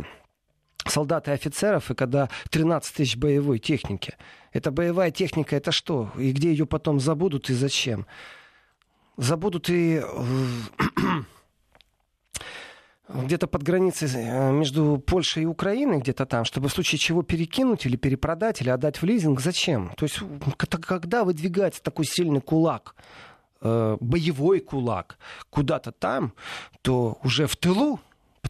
солдат 0.86 1.28
и 1.28 1.32
офицеров, 1.32 1.92
и 1.92 1.96
когда 1.96 2.30
13 2.50 2.96
тысяч 2.96 3.18
боевой 3.18 3.60
техники. 3.60 4.16
Это 4.52 4.72
боевая 4.72 5.12
техника, 5.12 5.56
это 5.56 5.72
что? 5.72 6.12
И 6.18 6.32
где 6.32 6.52
ее 6.52 6.66
потом 6.66 7.00
забудут 7.00 7.50
и 7.50 7.54
зачем? 7.54 8.06
Забудут 9.18 9.70
и 9.70 10.02
где-то 13.14 13.48
под 13.48 13.64
границей 13.64 14.10
э, 14.14 14.52
между 14.52 14.98
Польшей 15.06 15.44
и 15.44 15.46
Украиной, 15.46 16.00
где-то 16.00 16.26
там, 16.26 16.46
чтобы 16.46 16.70
в 16.70 16.74
случае 16.74 17.00
чего 17.00 17.24
перекинуть 17.24 17.86
или 17.86 17.96
перепродать, 17.96 18.62
или 18.62 18.70
отдать 18.70 19.02
в 19.02 19.06
лизинг. 19.06 19.40
Зачем? 19.42 19.94
То 19.98 20.06
есть 20.06 20.20
когда 20.58 21.24
выдвигается 21.24 21.82
такой 21.84 22.06
сильный 22.06 22.42
кулак, 22.42 22.96
э, 23.62 23.98
боевой 24.00 24.60
кулак 24.60 25.18
куда-то 25.50 25.92
там, 25.92 26.34
то 26.82 27.18
уже 27.24 27.48
в 27.48 27.56
тылу, 27.56 28.00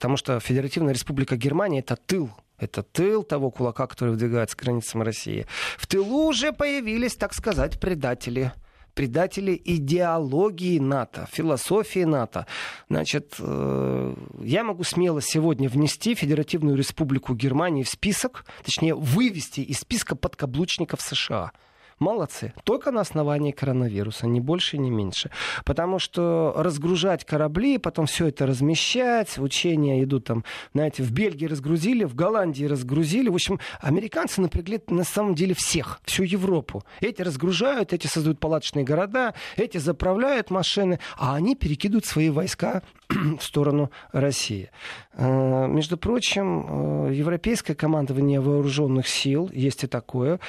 потому 0.01 0.17
что 0.17 0.39
Федеративная 0.39 0.95
Республика 0.95 1.37
Германия 1.37 1.77
это 1.81 1.95
тыл, 1.95 2.31
это 2.57 2.81
тыл 2.81 3.21
того 3.21 3.51
кулака, 3.51 3.85
который 3.85 4.09
выдвигается 4.09 4.57
к 4.57 4.61
границам 4.63 5.03
России. 5.03 5.45
В 5.77 5.85
тылу 5.85 6.25
уже 6.25 6.53
появились, 6.53 7.15
так 7.15 7.35
сказать, 7.35 7.79
предатели 7.79 8.51
предатели 8.95 9.61
идеологии 9.63 10.77
НАТО, 10.79 11.25
философии 11.31 12.03
НАТО. 12.03 12.45
Значит, 12.89 13.35
э, 13.39 14.15
я 14.41 14.63
могу 14.65 14.83
смело 14.83 15.21
сегодня 15.21 15.69
внести 15.69 16.13
Федеративную 16.13 16.75
Республику 16.75 17.33
Германии 17.33 17.83
в 17.83 17.89
список, 17.89 18.43
точнее, 18.65 18.95
вывести 18.95 19.61
из 19.61 19.79
списка 19.79 20.17
подкаблучников 20.17 20.99
США. 20.99 21.51
Молодцы. 22.01 22.51
Только 22.63 22.89
на 22.89 23.01
основании 23.01 23.51
коронавируса, 23.51 24.25
ни 24.25 24.39
больше, 24.39 24.79
ни 24.79 24.89
меньше. 24.89 25.29
Потому 25.63 25.99
что 25.99 26.51
разгружать 26.57 27.23
корабли, 27.25 27.77
потом 27.77 28.07
все 28.07 28.29
это 28.29 28.47
размещать, 28.47 29.37
учения 29.37 30.01
идут 30.01 30.23
там, 30.23 30.43
знаете, 30.73 31.03
в 31.03 31.11
Бельгии 31.11 31.45
разгрузили, 31.45 32.03
в 32.03 32.15
Голландии 32.15 32.65
разгрузили. 32.65 33.29
В 33.29 33.35
общем, 33.35 33.59
американцы 33.81 34.41
напрягли 34.41 34.81
на 34.87 35.03
самом 35.03 35.35
деле 35.35 35.53
всех, 35.53 36.01
всю 36.03 36.23
Европу. 36.23 36.83
Эти 37.01 37.21
разгружают, 37.21 37.93
эти 37.93 38.07
создают 38.07 38.39
палаточные 38.39 38.83
города, 38.83 39.35
эти 39.55 39.77
заправляют 39.77 40.49
машины, 40.49 40.99
а 41.19 41.35
они 41.35 41.55
перекидывают 41.55 42.05
свои 42.05 42.31
войска 42.31 42.81
в 43.09 43.43
сторону 43.43 43.91
России. 44.11 44.71
Э, 45.13 45.67
Между 45.67 45.97
прочим, 45.97 47.09
э, 47.09 47.13
европейское 47.13 47.75
командование 47.75 48.39
вооруженных 48.39 49.07
сил, 49.07 49.51
есть 49.53 49.83
и 49.83 49.87
такое, 49.87 50.39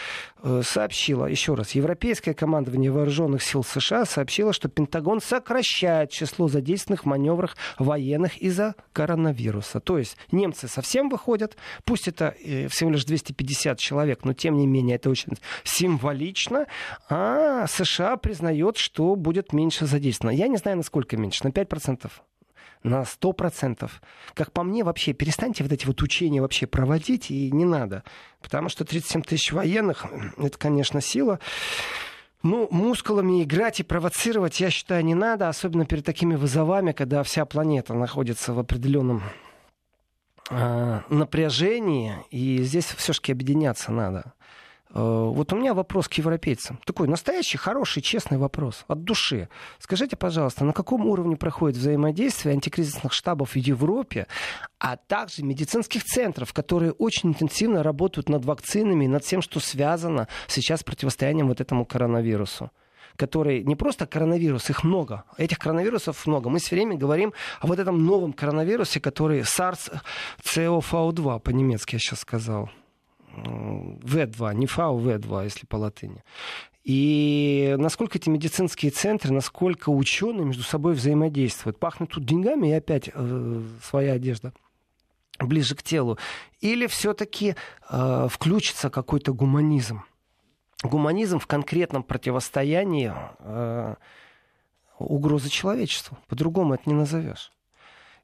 э, 0.42 0.62
сообщило, 0.64 1.26
еще 1.42 1.54
раз, 1.54 1.72
европейское 1.72 2.34
командование 2.34 2.92
вооруженных 2.92 3.42
сил 3.42 3.64
США 3.64 4.04
сообщило, 4.04 4.52
что 4.52 4.68
Пентагон 4.68 5.20
сокращает 5.20 6.10
число 6.10 6.46
задействованных 6.46 7.04
маневрах 7.04 7.56
военных 7.80 8.38
из-за 8.38 8.76
коронавируса. 8.92 9.80
То 9.80 9.98
есть 9.98 10.16
немцы 10.30 10.68
совсем 10.68 11.08
выходят, 11.08 11.56
пусть 11.84 12.06
это 12.06 12.36
э, 12.44 12.68
всего 12.68 12.90
лишь 12.90 13.04
250 13.04 13.76
человек, 13.76 14.24
но 14.24 14.34
тем 14.34 14.56
не 14.56 14.68
менее 14.68 14.96
это 14.96 15.10
очень 15.10 15.32
символично, 15.64 16.66
а 17.10 17.66
США 17.66 18.16
признает, 18.18 18.76
что 18.76 19.16
будет 19.16 19.52
меньше 19.52 19.86
задействовано. 19.86 20.36
Я 20.36 20.46
не 20.46 20.58
знаю, 20.58 20.76
насколько 20.76 21.16
меньше, 21.16 21.40
на 21.42 21.48
5% 21.48 22.08
на 22.82 23.02
100%. 23.02 23.90
Как 24.34 24.52
по 24.52 24.62
мне, 24.62 24.84
вообще, 24.84 25.12
перестаньте 25.12 25.62
вот 25.62 25.72
эти 25.72 25.86
вот 25.86 26.02
учения 26.02 26.40
вообще 26.40 26.66
проводить, 26.66 27.30
и 27.30 27.50
не 27.50 27.64
надо. 27.64 28.04
Потому 28.40 28.68
что 28.68 28.84
37 28.84 29.22
тысяч 29.22 29.52
военных, 29.52 30.06
это, 30.38 30.58
конечно, 30.58 31.00
сила. 31.00 31.38
Ну, 32.42 32.66
мускулами 32.72 33.42
играть 33.44 33.78
и 33.78 33.84
провоцировать, 33.84 34.58
я 34.58 34.70
считаю, 34.70 35.04
не 35.04 35.14
надо, 35.14 35.48
особенно 35.48 35.86
перед 35.86 36.04
такими 36.04 36.34
вызовами, 36.34 36.90
когда 36.90 37.22
вся 37.22 37.44
планета 37.44 37.94
находится 37.94 38.52
в 38.52 38.58
определенном 38.58 39.22
э, 40.50 41.00
напряжении, 41.08 42.14
и 42.30 42.62
здесь 42.62 42.86
все-таки 42.86 43.30
объединяться 43.30 43.92
надо. 43.92 44.32
Вот 44.94 45.52
у 45.52 45.56
меня 45.56 45.72
вопрос 45.72 46.06
к 46.06 46.14
европейцам. 46.14 46.78
Такой 46.84 47.08
настоящий, 47.08 47.56
хороший, 47.56 48.02
честный 48.02 48.36
вопрос. 48.36 48.84
От 48.88 49.04
души. 49.04 49.48
Скажите, 49.78 50.16
пожалуйста, 50.16 50.64
на 50.64 50.74
каком 50.74 51.06
уровне 51.06 51.36
проходит 51.36 51.78
взаимодействие 51.78 52.52
антикризисных 52.52 53.14
штабов 53.14 53.52
в 53.52 53.56
Европе, 53.56 54.26
а 54.78 54.96
также 54.96 55.44
медицинских 55.44 56.04
центров, 56.04 56.52
которые 56.52 56.92
очень 56.92 57.30
интенсивно 57.30 57.82
работают 57.82 58.28
над 58.28 58.44
вакцинами, 58.44 59.06
над 59.06 59.24
всем, 59.24 59.40
что 59.40 59.60
связано 59.60 60.28
сейчас 60.46 60.80
с 60.80 60.84
противостоянием 60.84 61.48
вот 61.48 61.60
этому 61.60 61.86
коронавирусу? 61.86 62.70
которые 63.16 63.62
не 63.62 63.76
просто 63.76 64.06
коронавирус, 64.06 64.70
их 64.70 64.84
много. 64.84 65.24
Этих 65.36 65.58
коронавирусов 65.58 66.26
много. 66.26 66.48
Мы 66.48 66.60
все 66.60 66.76
время 66.76 66.96
говорим 66.96 67.34
о 67.60 67.66
вот 67.66 67.78
этом 67.78 68.04
новом 68.04 68.32
коронавирусе, 68.32 69.00
который 69.00 69.40
SARS-CoV-2 69.40 71.40
по-немецки 71.40 71.96
я 71.96 71.98
сейчас 71.98 72.20
сказал. 72.20 72.70
В2, 73.36 74.54
не 74.54 74.66
ФАУ, 74.66 75.00
В2, 75.00 75.44
если 75.44 75.66
по 75.66 75.76
латыни. 75.76 76.22
И 76.84 77.74
насколько 77.78 78.18
эти 78.18 78.28
медицинские 78.28 78.90
центры, 78.90 79.32
насколько 79.32 79.90
ученые 79.90 80.44
между 80.44 80.64
собой 80.64 80.94
взаимодействуют. 80.94 81.78
Пахнут 81.78 82.10
тут 82.10 82.24
деньгами 82.24 82.68
и 82.68 82.72
опять 82.72 83.10
э, 83.12 83.62
своя 83.82 84.14
одежда 84.14 84.52
ближе 85.38 85.74
к 85.74 85.82
телу. 85.82 86.18
Или 86.60 86.86
все-таки 86.88 87.54
э, 87.88 88.28
включится 88.30 88.90
какой-то 88.90 89.32
гуманизм 89.32 90.02
гуманизм 90.82 91.38
в 91.38 91.46
конкретном 91.46 92.02
противостоянии 92.02 93.12
э, 93.38 93.94
угрозы 94.98 95.48
человечеству. 95.48 96.18
По-другому 96.28 96.74
это 96.74 96.82
не 96.86 96.94
назовешь. 96.94 97.52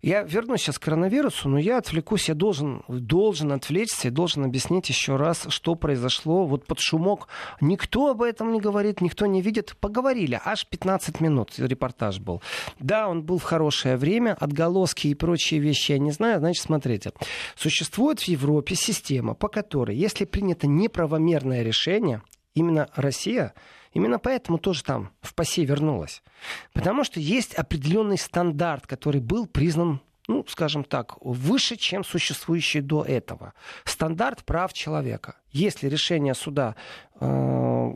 Я 0.00 0.22
вернусь 0.22 0.60
сейчас 0.60 0.78
к 0.78 0.84
коронавирусу, 0.84 1.48
но 1.48 1.58
я 1.58 1.78
отвлекусь, 1.78 2.28
я 2.28 2.34
должен, 2.36 2.84
должен 2.86 3.50
отвлечься 3.50 4.08
и 4.08 4.10
должен 4.12 4.44
объяснить 4.44 4.88
еще 4.88 5.16
раз, 5.16 5.46
что 5.48 5.74
произошло. 5.74 6.46
Вот 6.46 6.66
под 6.66 6.78
шумок 6.78 7.26
никто 7.60 8.10
об 8.10 8.22
этом 8.22 8.52
не 8.52 8.60
говорит, 8.60 9.00
никто 9.00 9.26
не 9.26 9.42
видит. 9.42 9.74
Поговорили, 9.80 10.40
аж 10.44 10.66
15 10.66 11.20
минут 11.20 11.58
репортаж 11.58 12.20
был. 12.20 12.40
Да, 12.78 13.08
он 13.08 13.24
был 13.24 13.38
в 13.38 13.42
хорошее 13.42 13.96
время, 13.96 14.36
отголоски 14.38 15.08
и 15.08 15.14
прочие 15.14 15.58
вещи 15.58 15.92
я 15.92 15.98
не 15.98 16.12
знаю. 16.12 16.38
Значит, 16.38 16.62
смотрите, 16.62 17.10
существует 17.56 18.20
в 18.20 18.28
Европе 18.28 18.76
система, 18.76 19.34
по 19.34 19.48
которой, 19.48 19.96
если 19.96 20.26
принято 20.26 20.68
неправомерное 20.68 21.64
решение, 21.64 22.22
именно 22.58 22.88
Россия, 22.94 23.54
именно 23.92 24.18
поэтому 24.18 24.58
тоже 24.58 24.84
там 24.84 25.10
в 25.20 25.34
ПАСЕ 25.34 25.64
вернулась. 25.64 26.22
Потому 26.72 27.04
что 27.04 27.20
есть 27.20 27.54
определенный 27.54 28.18
стандарт, 28.18 28.86
который 28.86 29.20
был 29.20 29.46
признан 29.46 30.00
ну, 30.30 30.44
скажем 30.46 30.84
так, 30.84 31.16
выше, 31.22 31.76
чем 31.76 32.04
существующий 32.04 32.82
до 32.82 33.02
этого. 33.02 33.54
Стандарт 33.84 34.44
прав 34.44 34.74
человека. 34.74 35.36
Если 35.52 35.88
решение 35.88 36.34
суда 36.34 36.76
э, 37.18 37.94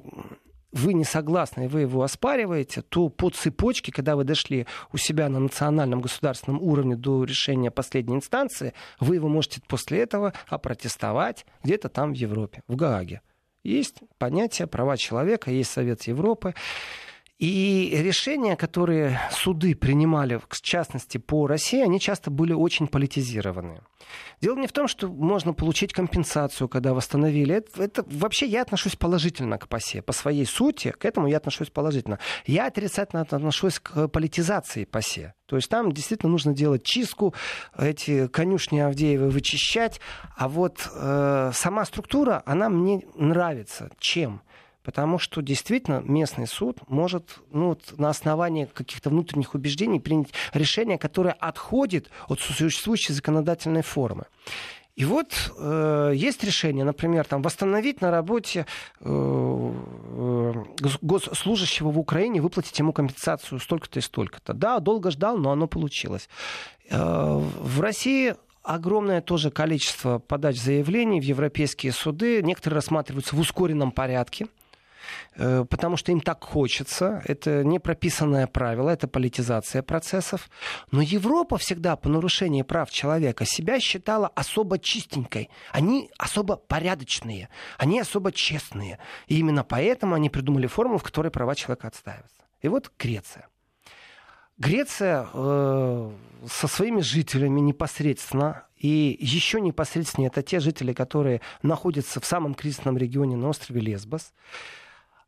вы 0.73 0.95
не 0.95 1.05
согласны, 1.05 1.67
и 1.67 1.69
вы 1.69 1.83
его 1.83 2.03
оспариваете, 2.03 2.83
то 2.83 3.11
по 3.11 3.31
цепочке, 3.31 3.93
когда 3.93 4.17
вы 4.17 4.25
дошли 4.25 4.67
у 4.93 4.97
себя 4.97 5.29
на 5.29 5.39
национальном 5.39 6.01
государственном 6.01 6.63
уровне 6.63 6.97
до 6.97 7.25
решения 7.25 7.71
последней 7.71 8.17
инстанции, 8.17 8.73
вы 8.99 9.17
его 9.17 9.29
можете 9.29 9.61
после 9.69 10.01
этого 10.01 10.33
опротестовать 10.49 11.45
где-то 11.63 11.91
там 11.91 12.13
в 12.13 12.17
Европе, 12.17 12.63
в 12.67 12.77
Гааге. 12.77 13.21
Есть 13.63 13.99
понятие 14.19 14.67
права 14.67 14.97
человека, 14.97 15.51
есть 15.51 15.71
Совет 15.71 16.03
Европы. 16.03 16.55
И 17.43 17.91
решения, 18.05 18.55
которые 18.55 19.19
суды 19.33 19.75
принимали, 19.75 20.41
в 20.49 20.61
частности, 20.61 21.19
по 21.19 21.49
России, 21.49 21.83
они 21.83 21.99
часто 21.99 22.31
были 22.31 22.53
очень 22.53 22.87
политизированы. 22.87 23.81
Дело 24.41 24.55
не 24.55 24.69
в 24.69 24.73
том, 24.73 24.87
что 24.87 25.09
можно 25.09 25.53
получить 25.53 25.93
компенсацию, 25.93 26.69
когда 26.69 26.95
восстановили. 26.95 27.57
Это, 27.57 27.83
это 27.83 28.05
вообще 28.07 28.47
я 28.47 28.63
отношусь 28.63 28.95
положительно 28.95 29.59
к 29.59 29.67
ПАСЕ. 29.67 30.03
По 30.03 30.13
своей 30.13 30.47
сути, 30.47 30.93
к 30.93 31.05
этому 31.05 31.27
я 31.27 31.39
отношусь 31.39 31.69
положительно. 31.69 32.21
Я 32.47 32.69
отрицательно 32.69 33.23
отношусь 33.23 33.81
к 33.81 34.07
политизации 34.07 34.85
ПАСЕ. 34.85 35.35
То 35.47 35.57
есть 35.57 35.69
там 35.69 35.91
действительно 35.91 36.31
нужно 36.31 36.55
делать 36.55 36.85
чистку, 36.85 37.35
эти 37.77 38.29
конюшни 38.29 38.79
Авдеева 38.79 39.29
вычищать. 39.29 40.01
А 40.37 40.49
вот 40.49 40.89
э, 40.95 41.51
сама 41.53 41.85
структура, 41.87 42.45
она 42.47 42.69
мне 42.69 43.03
нравится. 43.17 43.91
Чем? 43.99 44.43
Потому 44.83 45.19
что 45.19 45.43
действительно 45.43 46.03
местный 46.05 46.47
суд 46.47 46.79
может 46.89 47.39
ну, 47.51 47.79
на 47.97 48.11
основании 48.11 48.65
каких-то 48.65 49.11
внутренних 49.11 49.55
убеждений 49.55 50.01
принять 50.01 50.33
решение, 50.53 50.99
которое 50.99 51.33
отходит 51.33 52.11
от 52.29 52.41
существующей 52.41 53.13
законодательной 53.13 53.83
формы. 53.83 54.27
И 54.95 55.07
вот 55.07 55.33
э, 55.59 56.13
есть 56.15 56.45
решение, 56.45 56.85
например, 56.85 57.25
там, 57.25 57.41
восстановить 57.41 58.03
на 58.03 58.11
работе 58.11 58.67
э, 59.01 59.05
э, 59.07 60.53
госслужащего 61.01 61.91
в 61.91 61.99
Украине, 61.99 62.43
выплатить 62.43 62.79
ему 62.79 62.93
компенсацию 62.93 63.59
столько-то 63.59 64.01
и 64.01 64.03
столько-то. 64.03 64.53
Да, 64.53 64.81
долго 64.81 65.11
ждал, 65.11 65.39
но 65.39 65.51
оно 65.51 65.67
получилось. 65.67 66.29
Э, 66.91 67.39
в 67.39 67.81
России 67.81 68.35
огромное 68.63 69.23
тоже 69.23 69.51
количество 69.51 70.19
подач 70.19 70.59
заявлений 70.59 71.21
в 71.21 71.25
европейские 71.25 71.93
суды. 71.93 72.43
Некоторые 72.43 72.77
рассматриваются 72.77 73.35
в 73.35 73.41
ускоренном 73.41 73.93
порядке. 73.93 74.47
Э, 75.37 75.65
потому 75.69 75.97
что 75.97 76.13
им 76.13 76.21
так 76.21 76.45
хочется. 76.45 77.23
Это 77.25 77.65
не 77.65 77.79
прописанное 77.79 78.47
правило, 78.47 78.91
это 78.91 79.09
политизация 79.09 79.83
процессов. 79.83 80.51
Но 80.91 81.01
Европа 81.01 81.57
всегда 81.59 81.97
по 81.97 82.09
нарушению 82.09 82.65
прав 82.65 82.91
человека 82.91 83.45
себя 83.45 83.81
считала 83.81 84.29
особо 84.29 84.79
чистенькой. 84.79 85.51
Они 85.73 86.11
особо 86.19 86.57
порядочные, 86.57 87.49
они 87.79 88.01
особо 88.01 88.33
честные. 88.33 88.99
И 89.27 89.39
именно 89.39 89.65
поэтому 89.65 90.15
они 90.15 90.31
придумали 90.31 90.67
формулу, 90.67 90.99
в 90.99 91.03
которой 91.03 91.31
права 91.31 91.55
человека 91.55 91.89
отстаиваются. 91.89 92.37
И 92.61 92.69
вот 92.69 92.93
Греция. 92.99 93.49
Греция 94.59 95.27
э, 95.33 96.11
со 96.47 96.69
своими 96.69 97.01
жителями 97.01 97.61
непосредственно 97.61 98.67
и 98.83 99.17
еще 99.21 99.61
непосредственнее 99.61 100.29
это 100.29 100.43
те 100.43 100.59
жители, 100.59 100.93
которые 100.93 101.41
находятся 101.63 102.21
в 102.21 102.27
самом 102.27 102.55
кризисном 102.55 102.99
регионе 102.99 103.37
на 103.37 103.49
острове 103.49 103.81
Лесбос. 103.81 104.33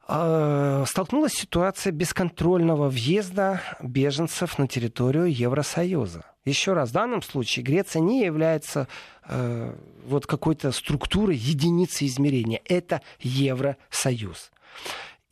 Э, 0.06 0.84
столкнулась 0.86 1.32
ситуация 1.32 1.90
бесконтрольного 1.92 2.88
въезда 2.88 3.62
беженцев 3.80 4.58
на 4.58 4.68
территорию 4.68 5.32
Евросоюза. 5.32 6.24
Еще 6.44 6.74
раз, 6.74 6.90
в 6.90 6.92
данном 6.92 7.22
случае 7.22 7.64
Греция 7.64 8.00
не 8.00 8.22
является 8.22 8.86
э, 9.26 9.74
вот 10.04 10.26
какой-то 10.26 10.72
структурой 10.72 11.36
единицы 11.36 12.04
измерения. 12.04 12.60
Это 12.66 13.00
Евросоюз. 13.20 14.50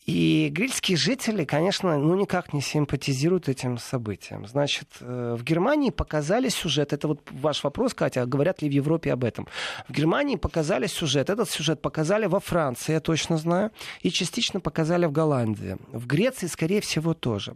И 0.06 0.48
грильские 0.50 0.96
жители, 0.96 1.44
конечно, 1.44 1.96
ну 1.96 2.16
никак 2.16 2.52
не 2.52 2.60
симпатизируют 2.60 3.48
этим 3.48 3.78
событиям. 3.78 4.46
Значит, 4.48 4.88
э, 5.00 5.36
в 5.38 5.44
Германии 5.44 5.90
показали 5.90 6.48
сюжет. 6.48 6.92
Это 6.92 7.06
вот 7.06 7.20
ваш 7.30 7.62
вопрос, 7.62 7.94
Катя, 7.94 8.22
а 8.22 8.26
говорят 8.26 8.62
ли 8.62 8.68
в 8.68 8.72
Европе 8.72 9.12
об 9.12 9.22
этом? 9.22 9.46
В 9.88 9.92
Германии 9.92 10.34
показали 10.34 10.88
сюжет. 10.88 11.30
Этот 11.30 11.48
сюжет 11.48 11.80
показали 11.80 12.26
во 12.26 12.40
Франции, 12.40 12.94
я 12.94 13.00
точно 13.00 13.36
знаю, 13.36 13.70
и 14.00 14.10
частично 14.10 14.58
показали 14.58 15.06
в 15.06 15.12
Голландии. 15.12 15.76
В 15.92 16.06
Греции, 16.08 16.48
скорее 16.48 16.80
всего, 16.80 17.14
тоже. 17.14 17.54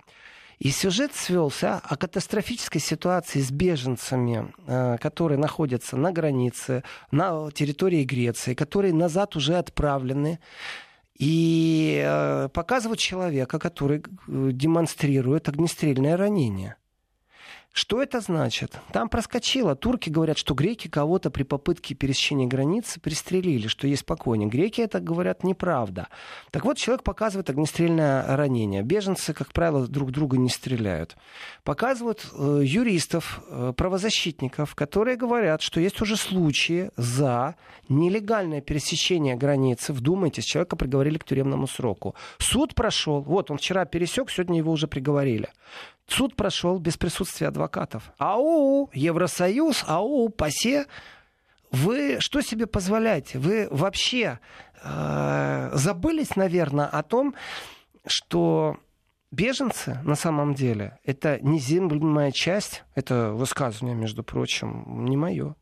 И 0.61 0.71
сюжет 0.71 1.15
свелся 1.15 1.83
о 1.85 1.97
катастрофической 1.97 2.81
ситуации 2.81 3.41
с 3.41 3.51
беженцами, 3.51 4.53
э, 4.67 4.97
которые 4.99 5.39
находятся 5.39 5.97
на 5.97 6.13
границе, 6.13 6.85
на 7.11 7.51
территории 7.51 8.05
Греции, 8.05 8.55
которые 8.55 8.95
назад 8.95 9.37
уже 9.37 9.57
отправлены 9.57 10.39
и 11.19 12.03
э, 12.05 12.49
показывают 12.53 13.01
человека, 13.01 13.59
который 13.59 14.01
э, 14.01 14.51
демонстрирует 14.53 15.49
огнестрельное 15.49 16.17
ранение. 16.17 16.77
Что 17.77 18.03
это 18.03 18.21
значит? 18.21 18.81
Там 18.91 19.11
проскочило. 19.11 19.77
Турки 19.77 20.09
говорят, 20.09 20.39
что 20.39 20.55
греки 20.55 20.89
кого-то 20.89 21.31
при 21.31 21.43
попытке 21.43 21.95
пересечения 21.95 22.47
границы 22.47 22.99
пристрелили, 23.01 23.67
что 23.67 23.87
есть 23.87 24.07
покойник. 24.07 24.49
Греки 24.49 24.81
это 24.81 24.99
говорят 24.99 25.45
неправда. 25.45 26.09
Так 26.53 26.65
вот, 26.65 26.79
человек 26.79 27.03
показывает 27.03 27.51
огнестрельное 27.51 28.35
ранение. 28.35 28.83
Беженцы, 28.83 29.35
как 29.35 29.53
правило, 29.53 29.87
друг 29.87 30.11
друга 30.11 30.39
не 30.39 30.49
стреляют. 30.49 31.19
Показывают 31.65 32.27
э, 32.33 32.63
юристов, 32.65 33.43
э, 33.47 33.75
правозащитников, 33.77 34.75
которые 34.75 35.19
говорят, 35.19 35.61
что 35.61 35.79
есть 35.79 36.01
уже 36.01 36.17
случаи 36.17 36.91
за 36.97 37.57
нелегальное 37.91 38.63
пересечение 38.63 39.37
границы. 39.37 39.93
Вдумайтесь, 39.93 40.45
человека 40.45 40.77
приговорили 40.77 41.19
к 41.19 41.25
тюремному 41.25 41.67
сроку. 41.67 42.15
Суд 42.39 42.75
прошел. 42.75 43.21
Вот, 43.21 43.51
он 43.51 43.59
вчера 43.59 43.85
пересек, 43.85 44.31
сегодня 44.31 44.57
его 44.57 44.73
уже 44.73 44.89
приговорили. 44.89 45.51
Суд 46.07 46.37
прошел 46.37 46.79
без 46.79 46.97
присутствия 46.97 47.49
адвокатов. 47.49 48.13
Ау, 48.19 48.91
Евросоюз, 48.93 49.85
ау, 49.87 50.29
ПАСЕ. 50.29 50.87
Вы 51.73 52.19
что 52.21 52.41
себе 52.43 52.67
позволяете? 52.67 53.39
Вы 53.39 53.67
вообще 53.71 54.39
э, 54.83 55.71
забылись, 55.75 56.37
наверное, 56.37 56.87
о 56.87 57.03
том, 57.03 57.35
что 58.07 58.79
беженцы 59.33 60.01
на 60.05 60.15
самом 60.15 60.55
деле 60.55 60.99
это 61.05 61.41
неземная 61.43 62.31
часть, 62.31 62.85
это 62.95 63.33
высказывание, 63.33 63.97
между 63.97 64.23
прочим, 64.23 65.05
не 65.05 65.17
мое. 65.17 65.57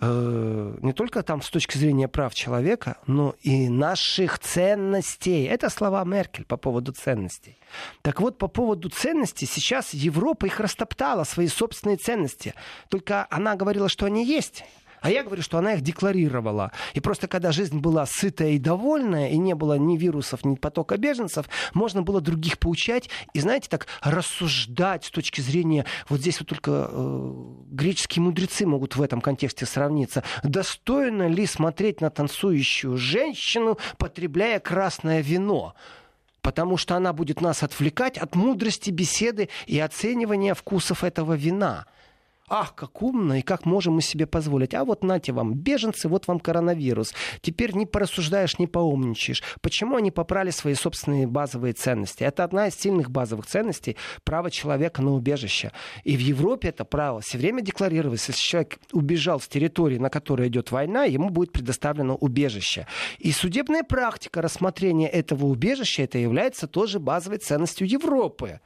Э, 0.00 0.76
не 0.80 0.92
только 0.92 1.22
там 1.22 1.42
с 1.42 1.50
точки 1.50 1.78
зрения 1.78 2.08
прав 2.08 2.34
человека, 2.34 2.98
но 3.06 3.34
и 3.42 3.68
наших 3.68 4.38
ценностей. 4.38 5.44
Это 5.44 5.70
слова 5.70 6.04
Меркель 6.04 6.44
по 6.44 6.56
поводу 6.56 6.92
ценностей. 6.92 7.58
Так 8.02 8.20
вот, 8.20 8.38
по 8.38 8.48
поводу 8.48 8.88
ценностей, 8.88 9.46
сейчас 9.46 9.94
Европа 9.94 10.46
их 10.46 10.60
растоптала, 10.60 11.24
свои 11.24 11.48
собственные 11.48 11.96
ценности. 11.96 12.54
Только 12.88 13.26
она 13.30 13.56
говорила, 13.56 13.88
что 13.88 14.06
они 14.06 14.24
есть. 14.24 14.64
А 15.00 15.10
я 15.10 15.22
говорю, 15.22 15.42
что 15.42 15.58
она 15.58 15.74
их 15.74 15.82
декларировала. 15.82 16.72
И 16.94 17.00
просто 17.00 17.28
когда 17.28 17.52
жизнь 17.52 17.78
была 17.78 18.06
сытая 18.06 18.50
и 18.50 18.58
довольная, 18.58 19.28
и 19.28 19.38
не 19.38 19.54
было 19.54 19.78
ни 19.78 19.96
вирусов, 19.96 20.44
ни 20.44 20.56
потока 20.56 20.96
беженцев, 20.96 21.46
можно 21.74 22.02
было 22.02 22.20
других 22.20 22.58
поучать 22.58 23.08
и, 23.32 23.40
знаете, 23.40 23.68
так 23.68 23.86
рассуждать 24.02 25.04
с 25.04 25.10
точки 25.10 25.40
зрения, 25.40 25.84
вот 26.08 26.20
здесь 26.20 26.40
вот 26.40 26.48
только 26.48 26.88
э, 26.90 27.34
греческие 27.70 28.22
мудрецы 28.22 28.66
могут 28.66 28.96
в 28.96 29.02
этом 29.02 29.20
контексте 29.20 29.66
сравниться. 29.66 30.22
Достойно 30.42 31.28
ли 31.28 31.46
смотреть 31.46 32.00
на 32.00 32.10
танцующую 32.10 32.96
женщину, 32.96 33.78
потребляя 33.98 34.60
красное 34.60 35.20
вино? 35.20 35.74
потому 36.40 36.78
что 36.78 36.96
она 36.96 37.12
будет 37.12 37.42
нас 37.42 37.62
отвлекать 37.62 38.16
от 38.16 38.34
мудрости 38.34 38.90
беседы 38.90 39.50
и 39.66 39.78
оценивания 39.78 40.54
вкусов 40.54 41.04
этого 41.04 41.34
вина. 41.34 41.84
Ах, 42.48 42.74
как 42.74 43.02
умно, 43.02 43.34
и 43.34 43.42
как 43.42 43.66
можем 43.66 43.94
мы 43.94 44.02
себе 44.02 44.26
позволить. 44.26 44.74
А 44.74 44.84
вот 44.84 45.02
нате 45.02 45.32
вам, 45.32 45.54
беженцы, 45.54 46.08
вот 46.08 46.26
вам 46.26 46.40
коронавирус. 46.40 47.14
Теперь 47.40 47.74
не 47.74 47.86
порассуждаешь, 47.86 48.58
не 48.58 48.66
поумничаешь. 48.66 49.42
Почему 49.60 49.96
они 49.96 50.10
попрали 50.10 50.50
свои 50.50 50.74
собственные 50.74 51.26
базовые 51.26 51.74
ценности? 51.74 52.24
Это 52.24 52.44
одна 52.44 52.68
из 52.68 52.74
сильных 52.74 53.10
базовых 53.10 53.46
ценностей– 53.46 53.96
право 54.24 54.50
человека 54.50 55.02
на 55.02 55.12
убежище. 55.14 55.72
И 56.04 56.16
в 56.16 56.20
Европе 56.20 56.68
это 56.68 56.84
право 56.84 57.20
все 57.20 57.38
время 57.38 57.62
декларировалось. 57.62 58.28
Если 58.28 58.40
человек 58.40 58.78
убежал 58.92 59.40
с 59.40 59.48
территории, 59.48 59.98
на 59.98 60.10
которой 60.10 60.48
идет 60.48 60.70
война, 60.70 61.04
ему 61.04 61.30
будет 61.30 61.52
предоставлено 61.52 62.14
убежище. 62.14 62.86
И 63.18 63.32
судебная 63.32 63.82
практика 63.82 64.42
рассмотрения 64.42 65.08
этого 65.08 65.46
убежища, 65.46 66.02
это 66.02 66.18
является 66.18 66.66
тоже 66.66 66.98
базовой 66.98 67.38
ценностью 67.38 67.88
Европы 67.88 68.60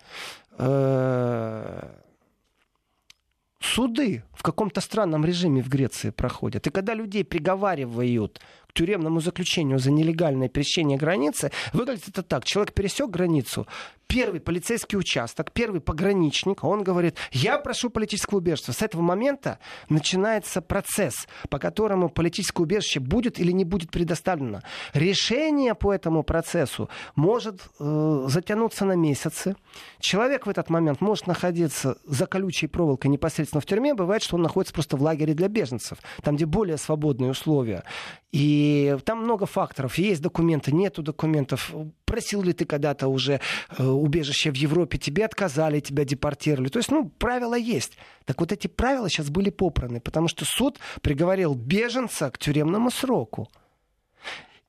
суды 3.62 4.22
в 4.32 4.42
каком-то 4.42 4.80
странном 4.80 5.24
режиме 5.24 5.62
в 5.62 5.68
Греции 5.68 6.10
проходят. 6.10 6.66
И 6.66 6.70
когда 6.70 6.94
людей 6.94 7.24
приговаривают 7.24 8.40
к 8.66 8.72
тюремному 8.72 9.20
заключению 9.20 9.78
за 9.78 9.90
нелегальное 9.90 10.48
пересечение 10.48 10.98
границы, 10.98 11.50
выглядит 11.72 12.08
это 12.08 12.22
так. 12.22 12.44
Человек 12.44 12.72
пересек 12.72 13.10
границу, 13.10 13.66
первый 14.12 14.40
полицейский 14.40 14.98
участок, 14.98 15.52
первый 15.52 15.80
пограничник, 15.80 16.64
он 16.64 16.82
говорит, 16.82 17.16
я 17.32 17.56
прошу 17.58 17.88
политического 17.88 18.38
убежища. 18.38 18.72
С 18.72 18.82
этого 18.82 19.00
момента 19.00 19.58
начинается 19.88 20.60
процесс, 20.60 21.26
по 21.48 21.58
которому 21.58 22.10
политическое 22.10 22.62
убежище 22.62 23.00
будет 23.00 23.40
или 23.40 23.52
не 23.52 23.64
будет 23.64 23.90
предоставлено. 23.90 24.60
Решение 24.92 25.74
по 25.74 25.94
этому 25.94 26.24
процессу 26.24 26.90
может 27.16 27.60
э, 27.80 28.24
затянуться 28.28 28.84
на 28.84 28.96
месяцы. 28.96 29.56
Человек 29.98 30.46
в 30.46 30.50
этот 30.50 30.68
момент 30.68 31.00
может 31.00 31.26
находиться 31.26 31.96
за 32.04 32.26
колючей 32.26 32.66
проволокой 32.66 33.10
непосредственно 33.10 33.62
в 33.62 33.66
тюрьме. 33.66 33.94
Бывает, 33.94 34.22
что 34.22 34.36
он 34.36 34.42
находится 34.42 34.74
просто 34.74 34.98
в 34.98 35.02
лагере 35.02 35.32
для 35.32 35.48
беженцев, 35.48 35.98
там, 36.22 36.36
где 36.36 36.44
более 36.44 36.76
свободные 36.76 37.30
условия. 37.30 37.84
И 38.30 38.96
там 39.04 39.22
много 39.22 39.46
факторов. 39.46 39.96
Есть 39.96 40.20
документы, 40.20 40.72
нету 40.72 41.02
документов. 41.02 41.72
Просил 42.12 42.42
ли 42.42 42.52
ты 42.52 42.66
когда-то 42.66 43.08
уже 43.08 43.40
э, 43.78 43.82
убежище 43.82 44.50
в 44.50 44.54
Европе, 44.54 44.98
тебе 44.98 45.24
отказали, 45.24 45.80
тебя 45.80 46.04
депортировали. 46.04 46.68
То 46.68 46.78
есть, 46.78 46.90
ну, 46.90 47.08
правила 47.08 47.54
есть. 47.54 47.96
Так 48.26 48.38
вот 48.38 48.52
эти 48.52 48.66
правила 48.66 49.08
сейчас 49.08 49.30
были 49.30 49.48
попраны, 49.48 49.98
потому 49.98 50.28
что 50.28 50.44
суд 50.44 50.78
приговорил 51.00 51.54
беженца 51.54 52.30
к 52.30 52.36
тюремному 52.36 52.90
сроку. 52.90 53.48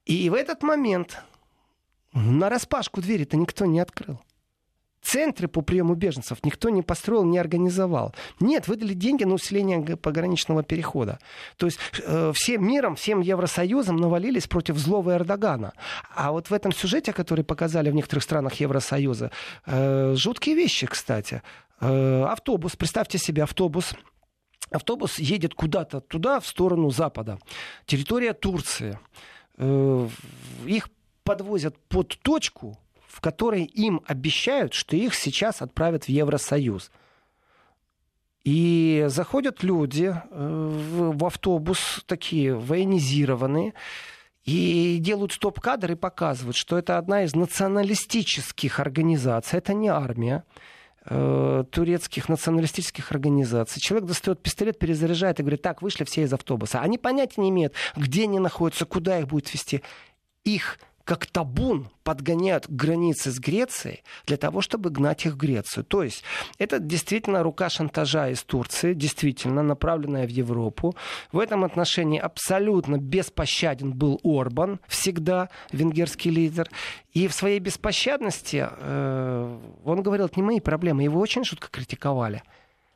И 0.06 0.29
в 0.29 0.36
этот 0.36 0.63
момент 0.63 1.21
на 2.13 2.47
распашку 2.47 3.01
двери-то 3.01 3.36
никто 3.36 3.65
не 3.65 3.82
открыл. 3.82 4.21
Центры 5.03 5.47
по 5.47 5.61
приему 5.61 5.95
беженцев 5.95 6.39
никто 6.43 6.69
не 6.69 6.81
построил, 6.81 7.25
не 7.25 7.37
организовал. 7.37 8.15
Нет, 8.39 8.67
выдали 8.67 8.93
деньги 8.93 9.25
на 9.25 9.33
усиление 9.33 9.97
пограничного 9.97 10.63
перехода. 10.63 11.19
То 11.57 11.65
есть 11.65 11.77
э, 12.05 12.31
всем 12.33 12.65
миром, 12.65 12.95
всем 12.95 13.19
Евросоюзом 13.19 13.97
навалились 13.97 14.47
против 14.47 14.77
злого 14.77 15.15
Эрдогана. 15.15 15.73
А 16.15 16.31
вот 16.31 16.49
в 16.49 16.53
этом 16.53 16.71
сюжете, 16.71 17.11
который 17.11 17.43
показали 17.43 17.91
в 17.91 17.95
некоторых 17.95 18.23
странах 18.23 18.53
Евросоюза, 18.55 19.31
э, 19.65 20.13
жуткие 20.15 20.55
вещи, 20.55 20.87
кстати. 20.87 21.41
Э, 21.81 22.23
автобус, 22.29 22.77
представьте 22.77 23.17
себе 23.17 23.43
автобус, 23.43 23.93
автобус 24.71 25.19
едет 25.19 25.53
куда-то 25.53 25.99
туда, 25.99 26.39
в 26.39 26.47
сторону 26.47 26.89
Запада. 26.91 27.39
Территория 27.85 28.33
Турции. 28.33 28.97
Э, 29.57 30.07
их 30.65 30.89
подвозят 31.23 31.77
под 31.89 32.17
точку, 32.21 32.77
в 33.13 33.21
которой 33.21 33.63
им 33.63 34.02
обещают, 34.08 34.73
что 34.73 34.95
их 34.95 35.13
сейчас 35.13 35.62
отправят 35.62 36.06
в 36.06 36.10
Евросоюз. 36.10 36.89
И 38.43 39.06
заходят 39.08 39.62
люди 39.62 40.13
э, 40.13 41.13
в, 41.13 41.23
автобус, 41.23 42.02
такие 42.08 42.56
военизированные, 42.56 43.76
и 44.45 44.97
делают 44.99 45.32
стоп-кадр 45.32 45.91
и 45.91 45.95
показывают, 45.95 46.56
что 46.56 46.78
это 46.78 46.97
одна 46.97 47.23
из 47.23 47.36
националистических 47.36 48.80
организаций, 48.80 49.60
это 49.60 49.76
не 49.76 49.89
армия, 49.89 50.43
э, 51.06 51.65
турецких 51.69 52.30
националистических 52.30 53.12
организаций. 53.12 53.80
Человек 53.80 54.08
достает 54.08 54.41
пистолет, 54.41 54.80
перезаряжает 54.80 55.39
и 55.39 55.43
говорит, 55.43 55.62
так, 55.62 55.84
вышли 55.84 56.04
все 56.04 56.23
из 56.23 56.34
автобуса. 56.34 56.82
Они 56.82 56.97
понятия 56.97 57.41
не 57.41 57.52
имеют, 57.52 57.76
где 57.95 58.23
они 58.23 58.39
находятся, 58.39 58.86
куда 58.86 59.19
их 59.19 59.28
будет 59.28 59.54
вести. 59.54 59.84
Их 60.43 60.80
как 61.05 61.25
табун 61.25 61.89
подгоняют 62.03 62.69
границы 62.69 63.31
с 63.31 63.39
Грецией 63.39 64.03
для 64.25 64.37
того, 64.37 64.61
чтобы 64.61 64.89
гнать 64.89 65.25
их 65.25 65.33
в 65.33 65.37
Грецию. 65.37 65.83
То 65.83 66.03
есть 66.03 66.23
это 66.57 66.79
действительно 66.79 67.43
рука 67.43 67.69
шантажа 67.69 68.29
из 68.29 68.43
Турции, 68.43 68.93
действительно 68.93 69.63
направленная 69.63 70.25
в 70.25 70.29
Европу. 70.29 70.95
В 71.31 71.39
этом 71.39 71.63
отношении 71.63 72.19
абсолютно 72.19 72.97
беспощаден 72.97 73.93
был 73.93 74.19
Орбан, 74.23 74.79
всегда 74.87 75.49
венгерский 75.71 76.29
лидер. 76.29 76.69
И 77.11 77.27
в 77.27 77.33
своей 77.33 77.59
беспощадности 77.59 78.67
э, 78.69 79.59
он 79.83 80.03
говорил, 80.03 80.25
это 80.27 80.39
не 80.39 80.43
мои 80.43 80.59
проблемы. 80.59 81.03
Его 81.03 81.19
очень 81.19 81.43
шутко 81.43 81.67
критиковали. 81.69 82.43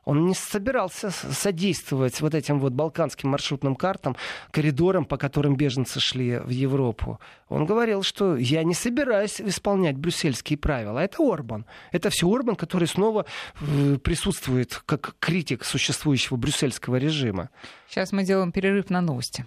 Он 0.08 0.26
не 0.26 0.34
собирался 0.34 1.10
содействовать 1.10 2.22
вот 2.22 2.34
этим 2.34 2.62
вот 2.62 2.72
балканским 2.72 3.30
маршрутным 3.30 3.76
картам, 3.76 4.16
коридорам, 4.52 5.04
по 5.04 5.18
которым 5.18 5.58
беженцы 5.58 6.00
шли 6.00 6.38
в 6.38 6.48
Европу. 6.48 7.20
Он 7.50 7.66
говорил, 7.66 8.04
что 8.04 8.38
я 8.38 8.64
не 8.64 8.74
собираюсь 8.74 9.42
исполнять 9.42 9.98
брюссельские 9.98 10.58
правила. 10.58 11.00
Это 11.00 11.18
Орбан. 11.22 11.66
Это 11.92 12.10
все 12.10 12.26
Орбан, 12.34 12.56
который 12.56 12.88
снова 12.88 13.26
э, 13.60 13.98
присутствует 14.02 14.82
как 14.86 15.18
критик 15.20 15.66
существующего 15.66 16.38
брюссельского 16.38 16.96
режима. 16.96 17.50
Сейчас 17.90 18.14
мы 18.14 18.24
делаем 18.24 18.54
перерыв 18.54 18.90
на 18.90 19.02
новости. 19.02 19.46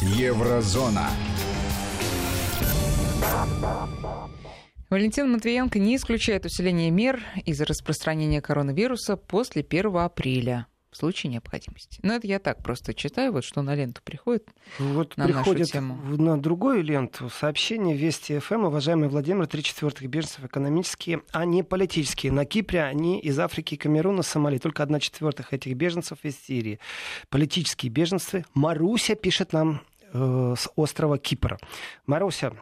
Еврозона. 0.00 1.08
Валентин 4.92 5.32
Матвиенко 5.32 5.78
не 5.78 5.96
исключает 5.96 6.44
усиление 6.44 6.90
мер 6.90 7.22
из-за 7.46 7.64
распространения 7.64 8.42
коронавируса 8.42 9.16
после 9.16 9.64
1 9.66 9.96
апреля 9.96 10.66
в 10.90 10.98
случае 10.98 11.32
необходимости. 11.32 11.98
Но 12.02 12.12
это 12.12 12.26
я 12.26 12.38
так 12.38 12.62
просто 12.62 12.92
читаю, 12.92 13.32
вот 13.32 13.42
что 13.42 13.62
на 13.62 13.74
ленту 13.74 14.02
приходит. 14.04 14.50
Вот 14.78 15.16
на 15.16 15.24
приходит 15.24 15.60
нашу 15.60 15.72
тему. 15.72 15.98
на 16.18 16.38
другую 16.38 16.82
ленту 16.82 17.30
сообщение 17.30 17.96
Вести 17.96 18.38
ФМ, 18.38 18.64
уважаемый 18.66 19.08
Владимир, 19.08 19.46
три 19.46 19.62
четвертых 19.62 20.06
беженцев 20.10 20.44
экономические, 20.44 21.22
а 21.32 21.46
не 21.46 21.62
политические. 21.62 22.30
На 22.30 22.44
Кипре 22.44 22.82
они 22.82 23.18
из 23.18 23.38
Африки 23.38 23.76
Камеруна, 23.76 24.22
Сомали. 24.22 24.58
Только 24.58 24.82
одна 24.82 25.00
четвертых 25.00 25.54
этих 25.54 25.74
беженцев 25.74 26.18
из 26.22 26.38
Сирии. 26.38 26.80
Политические 27.30 27.90
беженцы. 27.90 28.44
Маруся 28.52 29.14
пишет 29.14 29.54
нам 29.54 29.80
э, 30.12 30.54
с 30.58 30.70
острова 30.76 31.16
Кипра. 31.16 31.56
Маруся, 32.04 32.52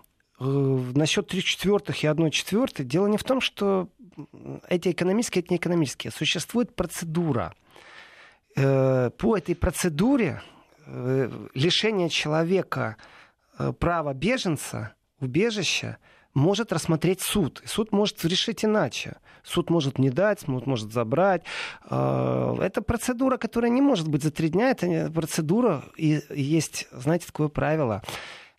насчет 0.40 1.28
трех 1.28 1.44
четвертых 1.44 2.02
и 2.02 2.06
одной 2.06 2.30
четвертой 2.30 2.86
дело 2.86 3.06
не 3.06 3.18
в 3.18 3.24
том, 3.24 3.40
что 3.40 3.88
эти 4.68 4.90
экономические, 4.90 5.42
это 5.42 5.52
не 5.52 5.58
экономические. 5.58 6.10
Существует 6.10 6.74
процедура. 6.74 7.54
Э, 8.56 9.10
по 9.10 9.36
этой 9.36 9.54
процедуре 9.54 10.42
э, 10.86 11.30
лишение 11.54 12.08
человека 12.08 12.96
права 13.78 14.14
беженца, 14.14 14.94
убежища, 15.20 15.98
может 16.32 16.72
рассмотреть 16.72 17.20
суд. 17.20 17.62
суд 17.66 17.92
может 17.92 18.24
решить 18.24 18.64
иначе. 18.64 19.18
Суд 19.42 19.68
может 19.68 19.98
не 19.98 20.08
дать, 20.08 20.40
суд 20.40 20.66
может 20.66 20.92
забрать. 20.92 21.42
Это 21.84 22.82
процедура, 22.86 23.36
которая 23.36 23.70
не 23.70 23.82
может 23.82 24.08
быть 24.08 24.22
за 24.22 24.30
три 24.30 24.48
дня. 24.48 24.70
Это 24.70 25.10
процедура, 25.10 25.84
и 25.96 26.22
есть, 26.30 26.88
знаете, 26.92 27.26
такое 27.26 27.48
правило. 27.48 28.02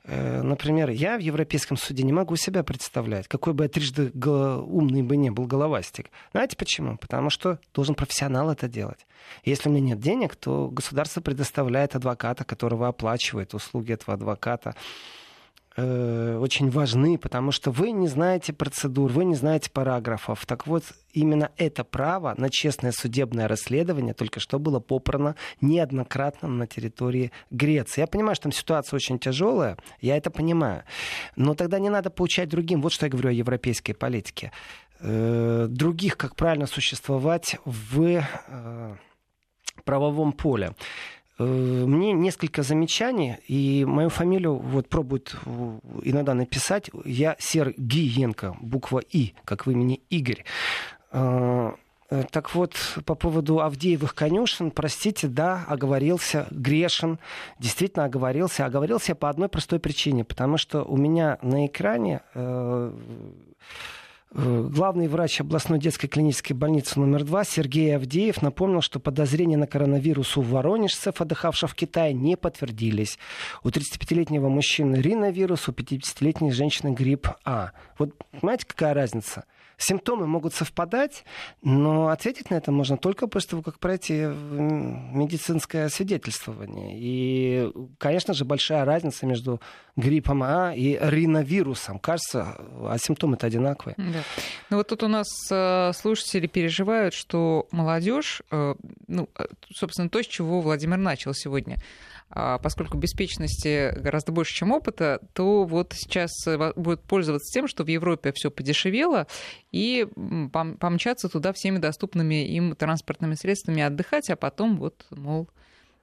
Э, 0.04 0.42
например, 0.42 0.90
я 0.90 1.18
в 1.18 1.22
Европейском 1.22 1.78
суде 1.78 2.04
не 2.04 2.12
могу 2.12 2.36
себя 2.36 2.64
представлять, 2.64 3.28
какой 3.28 3.54
бы 3.54 3.66
я 3.66 3.70
трижды 3.70 4.12
умный 4.14 5.04
бы 5.04 5.16
не 5.16 5.30
был 5.30 5.46
головастик. 5.46 6.10
Знаете 6.32 6.58
почему? 6.58 6.98
Потому 6.98 7.30
что 7.30 7.60
должен 7.74 7.96
профессионал 7.96 8.50
это 8.50 8.68
делать. 8.68 9.06
Если 9.46 9.70
у 9.70 9.72
меня 9.72 9.90
нет 9.90 10.00
денег, 10.00 10.36
то 10.36 10.70
государство 10.70 11.22
предоставляет 11.22 11.96
адвоката, 11.96 12.44
которого 12.44 12.88
оплачивает 12.88 13.54
услуги 13.54 13.94
этого 13.94 14.16
адвоката. 14.16 14.76
Э, 15.78 16.38
очень 16.38 16.70
важны, 16.70 17.18
потому 17.18 17.54
что 17.54 17.72
вы 17.72 17.92
не 17.92 18.10
знаете 18.10 18.52
процедур, 18.52 19.10
вы 19.10 19.24
не 19.24 19.36
знаете 19.36 19.70
параграфов. 19.72 20.46
Так 20.46 20.68
вот, 20.68 20.84
именно 21.14 21.50
это 21.56 21.86
право 21.86 22.36
на 22.38 22.50
честное 22.50 22.92
судебное 22.92 23.48
расследование 23.48 24.14
только 24.14 24.42
что 24.42 24.60
было 24.60 24.82
попрано 24.82 25.36
неоднократно 25.62 26.50
на 26.50 26.68
территории 26.68 27.32
Греции. 27.52 28.02
Я 28.02 28.08
понимаю, 28.08 28.36
что 28.36 28.44
там 28.44 28.52
ситуация 28.52 28.98
очень 28.98 29.18
тяжелая, 29.18 29.78
я 30.02 30.18
это 30.18 30.30
понимаю. 30.30 30.84
Но 31.38 31.56
тогда 31.56 31.80
не 31.80 31.90
надо 31.90 32.10
получать 32.10 32.50
другим. 32.50 32.82
Вот 32.82 32.92
что 32.92 33.06
я 33.06 33.10
говорю 33.10 33.30
о 33.30 33.34
европейской 33.34 33.94
политике. 33.94 34.52
Э, 35.00 35.68
других, 35.70 36.18
как 36.18 36.36
правильно 36.36 36.68
существовать 36.68 37.56
в 37.64 38.26
э, 38.48 38.96
правовом 39.86 40.34
поле. 40.34 40.76
Э, 41.42 41.86
мне 41.86 42.14
несколько 42.14 42.62
замечаний, 42.62 43.38
и 43.48 43.84
мою 43.86 44.10
фамилию 44.10 44.56
вот 44.58 44.90
пробуют 44.90 45.36
иногда 46.04 46.34
написать. 46.34 46.90
Я 47.04 47.36
Сергиенко, 47.40 48.58
буква 48.62 49.00
И, 49.00 49.34
как 49.44 49.66
в 49.66 49.72
имени 49.72 50.02
Игорь. 50.10 50.44
Э, 51.12 51.72
э, 52.12 52.24
так 52.30 52.54
вот, 52.54 52.76
по 53.06 53.16
поводу 53.16 53.60
Авдеевых 53.60 54.14
конюшен, 54.14 54.70
простите, 54.70 55.28
да, 55.28 55.66
оговорился, 55.68 56.48
грешен, 56.52 57.18
действительно 57.60 58.06
оговорился. 58.06 58.66
Оговорился 58.66 59.16
по 59.16 59.30
одной 59.30 59.50
простой 59.50 59.80
причине, 59.80 60.24
потому 60.24 60.58
что 60.58 60.84
у 60.84 60.98
меня 60.98 61.40
на 61.42 61.66
экране 61.66 62.22
Э, 62.36 62.94
главный 64.34 65.08
врач 65.08 65.42
областной 65.42 65.80
детской 65.80 66.08
клинической 66.08 66.56
больницы 66.56 67.00
номер 67.00 67.24
2 67.24 67.44
Сергей 67.44 67.96
Авдеев 67.96 68.42
напомнил, 68.42 68.82
что 68.82 69.00
подозрения 69.00 69.58
на 69.58 69.68
коронавирус 69.68 70.38
у 70.38 70.42
воронежцев, 70.42 71.20
отдыхавших 71.20 71.72
в 71.72 71.76
Китае, 71.76 72.14
не 72.14 72.38
подтвердились. 72.38 73.20
У 73.64 73.70
35-летнего 73.70 74.48
мужчины 74.48 74.96
риновирус, 74.96 75.68
у 75.68 75.72
50-летней 75.72 76.52
женщины 76.52 76.94
грипп 76.94 77.28
А. 77.44 77.72
Вот 77.98 78.12
понимаете, 78.32 78.66
какая 78.66 78.94
разница? 78.94 79.44
Симптомы 79.82 80.28
могут 80.28 80.54
совпадать, 80.54 81.26
но 81.64 82.10
ответить 82.10 82.52
на 82.52 82.56
это 82.56 82.72
можно 82.72 82.98
только 82.98 83.26
после 83.26 83.50
того, 83.50 83.64
как 83.64 83.80
пройти 83.80 84.14
медицинское 84.14 85.90
свидетельствование. 85.90 86.92
И, 86.94 87.72
конечно 87.98 88.36
же, 88.36 88.46
большая 88.46 88.86
разница 88.86 89.26
между 89.26 89.60
гриппом 89.96 90.44
А 90.44 90.74
и 90.76 91.00
риновирусом. 91.02 91.98
Кажется, 91.98 92.58
а 92.84 92.96
симптомы-то 93.00 93.48
одинаковые. 93.48 93.96
Да. 93.98 94.24
Ну 94.70 94.78
вот 94.78 94.88
тут 94.88 95.02
у 95.02 95.08
нас 95.08 95.28
э, 95.50 95.92
слушатели 95.94 96.46
переживают, 96.46 97.16
что 97.16 97.68
молодежь, 97.72 98.44
э, 98.52 98.76
ну, 99.08 99.30
э, 99.36 99.46
собственно, 99.74 100.10
то, 100.10 100.22
с 100.22 100.28
чего 100.28 100.62
Владимир 100.62 100.98
начал 100.98 101.34
сегодня, 101.34 101.78
поскольку 102.34 102.98
беспечности 102.98 103.94
гораздо 104.00 104.32
больше, 104.32 104.54
чем 104.54 104.72
опыта, 104.72 105.20
то 105.34 105.64
вот 105.66 105.94
сейчас 105.96 106.32
э, 106.48 106.74
будет 106.76 107.02
пользоваться 107.02 107.52
тем, 107.54 107.68
что 107.68 107.84
в 107.84 107.88
Европе 107.88 108.32
все 108.34 108.50
подешевело, 108.50 109.28
и 109.72 110.08
помчаться 110.52 111.30
туда 111.30 111.54
всеми 111.54 111.78
доступными 111.78 112.46
им 112.48 112.76
транспортными 112.76 113.36
средствами 113.36 113.82
отдыхать, 113.82 114.30
а 114.30 114.36
потом 114.36 114.78
вот, 114.78 115.06
мол, 115.10 115.50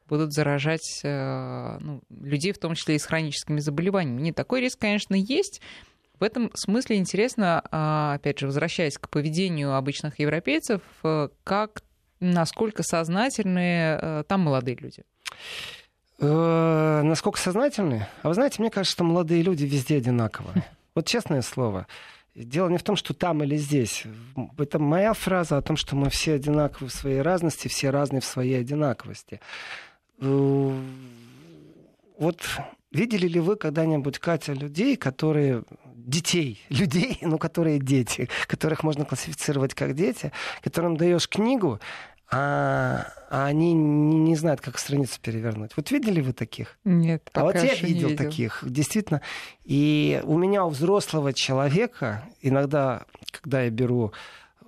будут 0.09 0.33
заражать 0.33 1.01
э, 1.05 1.79
ну, 1.81 2.03
людей, 2.11 2.53
в 2.53 2.59
том 2.59 2.75
числе 2.75 2.97
и 2.97 2.99
с 2.99 3.05
хроническими 3.05 3.61
заболеваниями. 3.61 4.23
Не 4.23 4.33
такой 4.33 4.61
риск, 4.61 4.79
конечно, 4.79 5.15
есть. 5.15 5.61
В 6.19 6.25
этом 6.25 6.51
смысле 6.55 6.97
интересно, 6.97 7.63
а, 7.71 8.15
опять 8.15 8.41
же, 8.41 8.47
возвращаясь 8.47 8.99
к 8.99 9.09
поведению 9.09 9.75
обычных 9.75 10.19
европейцев, 10.19 10.81
э, 11.05 11.29
как, 11.45 11.83
насколько 12.21 12.83
сознательные 12.83 14.25
там 14.25 14.41
молодые 14.41 14.77
люди. 14.77 15.05
Э, 16.21 17.03
насколько 17.05 17.39
сознательны? 17.39 18.07
А 18.23 18.29
вы 18.29 18.35
знаете, 18.35 18.57
мне 18.59 18.71
кажется, 18.71 18.93
что 18.93 19.05
молодые 19.05 19.43
люди 19.43 19.65
везде 19.65 19.97
одинаковые. 19.97 20.65
Вот 20.95 21.07
честное 21.07 21.43
слово. 21.43 21.87
Дело 22.35 22.69
не 22.69 22.77
в 22.77 22.83
том, 22.83 22.97
что 22.97 23.15
там 23.15 23.45
или 23.45 23.57
здесь. 23.57 24.03
Это 24.57 24.81
моя 24.81 25.13
фраза 25.13 25.57
о 25.57 25.63
том, 25.63 25.77
что 25.77 25.95
мы 25.95 26.11
все 26.11 26.35
одинаковы 26.35 26.89
в 26.89 26.93
своей 26.93 27.21
разности, 27.21 27.69
все 27.69 27.91
разные 27.91 28.21
в 28.21 28.25
своей 28.25 28.59
одинаковости. 28.59 29.41
Э, 30.21 30.81
вот 32.19 32.43
видели 32.91 33.29
ли 33.29 33.39
вы 33.39 33.55
когда-нибудь, 33.55 34.19
Катя, 34.19 34.55
людей, 34.55 34.97
которые 34.97 35.63
детей, 35.95 36.61
людей, 36.69 37.19
ну, 37.23 37.39
которые 37.39 37.79
дети, 37.79 38.29
которых 38.49 38.83
можно 38.83 39.05
классифицировать 39.05 39.75
как 39.75 39.95
дети, 39.95 40.33
которым 40.63 40.97
даешь 40.97 41.29
книгу, 41.29 41.79
а, 42.31 43.07
а 43.31 43.47
они 43.47 43.73
не, 43.73 44.19
не 44.19 44.37
знают, 44.37 44.61
как 44.61 44.79
страницу 44.79 45.19
перевернуть. 45.21 45.73
Вот 45.77 45.91
видели 45.91 46.21
вы 46.21 46.33
таких? 46.33 46.79
Нет, 46.85 47.31
А 47.33 47.43
вот 47.45 47.55
я 47.55 47.75
видел, 47.75 48.09
видел 48.09 48.17
таких, 48.17 48.63
действительно. 48.67 49.23
И 49.65 50.21
у 50.25 50.37
меня, 50.37 50.65
у 50.65 50.69
взрослого 50.69 51.33
человека, 51.33 52.25
иногда, 52.43 53.05
когда 53.31 53.63
я 53.63 53.71
беру 53.71 54.13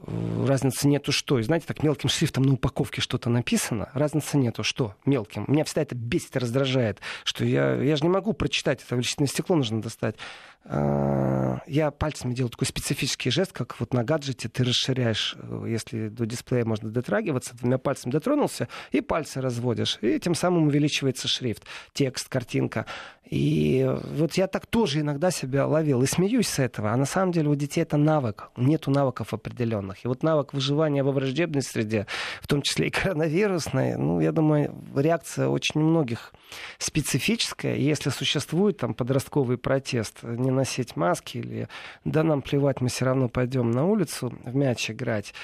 разницы 0.07 0.89
нету 0.89 1.13
что. 1.13 1.39
И 1.39 1.43
знаете, 1.43 1.67
так 1.67 1.83
мелким 1.83 2.09
шрифтом 2.09 2.45
на 2.45 2.55
упаковке 2.55 3.01
что-то 3.01 3.31
написано, 3.31 3.91
разницы 3.95 4.37
нету 4.37 4.63
что 4.63 4.95
мелким. 5.05 5.45
Меня 5.49 5.65
всегда 5.65 5.83
это 5.83 5.95
бесит 5.95 6.37
и 6.37 6.39
раздражает, 6.39 7.01
что 7.25 7.45
я, 7.45 7.75
я 7.75 7.97
же 7.97 8.03
не 8.03 8.09
могу 8.09 8.33
прочитать, 8.33 8.83
это 8.83 8.97
вычислительное 8.97 9.29
стекло 9.29 9.57
нужно 9.57 9.83
достать. 9.83 10.17
А, 10.65 11.61
я 11.67 11.91
пальцами 11.91 12.35
делаю 12.35 12.51
такой 12.51 12.67
специфический 12.67 13.31
жест, 13.31 13.53
как 13.53 13.81
вот 13.81 13.95
на 13.95 14.05
гаджете 14.05 14.49
ты 14.49 14.63
расширяешь, 14.63 15.37
э, 15.39 15.65
если 15.69 16.09
до 16.09 16.27
дисплея 16.27 16.65
можно 16.65 16.91
дотрагиваться, 16.91 17.57
двумя 17.57 17.79
пальцами 17.79 18.13
дотронулся, 18.13 18.69
и 18.93 19.01
пальцы 19.01 19.41
разводишь, 19.41 19.99
и 20.03 20.21
тем 20.21 20.35
самым 20.35 20.67
увеличивается 20.67 21.29
шрифт, 21.29 21.65
текст, 21.95 22.29
картинка. 22.29 22.85
И 23.31 23.89
вот 24.17 24.35
я 24.35 24.49
так 24.49 24.67
тоже 24.67 25.01
иногда 25.01 25.31
себя 25.31 25.67
ловил 25.67 26.03
и 26.03 26.07
смеюсь 26.07 26.49
с 26.49 26.59
этого. 26.59 26.91
А 26.91 26.97
на 26.97 27.07
самом 27.07 27.31
деле 27.31 27.49
у 27.49 27.55
детей 27.55 27.83
это 27.83 27.97
навык. 27.97 28.51
Нету 28.57 28.91
навыков 28.91 29.33
определенных. 29.33 29.90
И 30.03 30.09
вот 30.09 30.23
навык 30.23 30.53
выживания 30.53 31.03
во 31.03 31.13
враждебной 31.13 31.63
среде, 31.63 32.07
в 32.41 32.47
том 32.47 32.63
числе 32.63 32.89
и 32.89 32.91
коронавирусной, 32.91 33.97
ну, 33.97 34.21
я 34.21 34.33
думаю, 34.33 34.75
реакция 34.95 35.49
очень 35.49 35.81
многих 35.81 36.33
специфическая. 36.79 37.77
Если 37.77 38.11
существует 38.11 38.79
там 38.79 38.95
подростковый 38.95 39.59
протест, 39.59 40.23
не 40.23 40.51
носить 40.51 40.97
маски 40.97 41.39
или 41.39 41.69
да 42.05 42.23
нам 42.23 42.43
плевать, 42.43 42.81
мы 42.81 42.89
все 42.89 43.05
равно 43.05 43.29
пойдем 43.29 43.71
на 43.71 43.87
улицу 43.87 44.33
в 44.45 44.55
мяч 44.55 44.91
играть, 44.91 45.35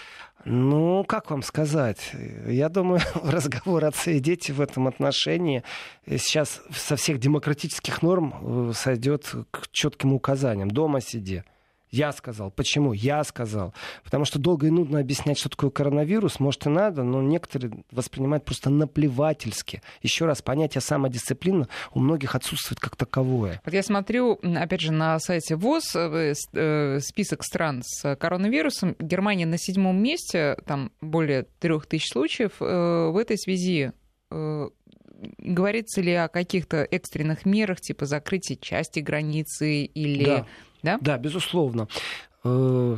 ну, 0.44 1.02
как 1.02 1.32
вам 1.32 1.42
сказать? 1.42 2.12
Я 2.46 2.68
думаю, 2.68 3.00
разговор 3.24 3.84
отцы 3.84 4.18
и 4.18 4.20
дети 4.20 4.52
в 4.52 4.60
этом 4.60 4.86
отношении 4.86 5.64
сейчас 6.06 6.62
со 6.72 6.94
всех 6.94 7.18
демократических 7.18 8.00
норм 8.00 8.70
э, 8.70 8.72
сойдет 8.72 9.34
к 9.50 9.68
четким 9.72 10.12
указаниям. 10.12 10.70
Дома 10.70 11.00
сиди. 11.00 11.42
Я 11.90 12.12
сказал. 12.12 12.50
Почему? 12.50 12.92
Я 12.92 13.22
сказал. 13.24 13.72
Потому 14.02 14.24
что 14.24 14.38
долго 14.38 14.66
и 14.66 14.70
нудно 14.70 14.98
объяснять, 14.98 15.38
что 15.38 15.48
такое 15.48 15.70
коронавирус, 15.70 16.40
может 16.40 16.66
и 16.66 16.68
надо, 16.68 17.02
но 17.02 17.22
некоторые 17.22 17.84
воспринимают 17.90 18.44
просто 18.44 18.70
наплевательски. 18.70 19.82
Еще 20.02 20.26
раз, 20.26 20.42
понятие 20.42 20.80
самодисциплины 20.80 21.68
у 21.94 22.00
многих 22.00 22.34
отсутствует 22.34 22.80
как 22.80 22.96
таковое. 22.96 23.60
Вот 23.64 23.72
я 23.72 23.82
смотрю, 23.82 24.40
опять 24.42 24.80
же, 24.80 24.92
на 24.92 25.18
сайте 25.20 25.56
ВОЗ 25.56 25.94
э, 25.94 26.34
э, 26.54 27.00
список 27.00 27.44
стран 27.44 27.82
с 27.84 28.16
коронавирусом. 28.16 28.96
Германия 28.98 29.46
на 29.46 29.58
седьмом 29.58 30.02
месте, 30.02 30.56
там 30.66 30.90
более 31.00 31.44
трех 31.60 31.86
тысяч 31.86 32.10
случаев. 32.10 32.52
Э, 32.60 33.10
в 33.10 33.16
этой 33.16 33.38
связи 33.38 33.92
говорится 35.38 36.00
ли 36.00 36.12
о 36.12 36.28
каких-то 36.28 36.78
экстренных 36.90 37.46
мерах, 37.46 37.80
типа 37.80 38.06
закрытия 38.06 38.56
части 38.60 39.00
границы 39.00 39.84
или 39.84 40.24
да 40.24 40.46
да? 40.82 40.98
Да, 41.00 41.18
безусловно. 41.18 41.88
Э, 42.46 42.96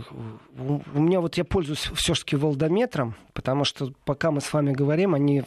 у 0.95 1.01
меня 1.01 1.21
вот 1.21 1.37
я 1.37 1.45
пользуюсь 1.45 1.91
все-таки 1.95 2.37
волдометром, 2.37 3.15
потому 3.33 3.65
что 3.65 3.93
пока 4.05 4.31
мы 4.31 4.41
с 4.41 4.53
вами 4.53 4.73
говорим, 4.73 5.15
они, 5.15 5.43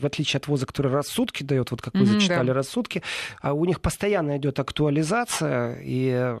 в 0.00 0.04
отличие 0.06 0.38
от 0.38 0.48
ВОЗа, 0.48 0.66
который 0.66 0.90
рассудки 0.90 1.42
дает, 1.42 1.70
вот 1.70 1.82
как 1.82 1.94
вы 1.94 2.00
mm-hmm, 2.00 2.06
зачитали 2.06 2.46
да. 2.48 2.54
рассудки, 2.54 3.02
а 3.40 3.52
у 3.52 3.64
них 3.66 3.80
постоянно 3.80 4.38
идет 4.38 4.58
актуализация, 4.58 5.78
и 5.82 6.36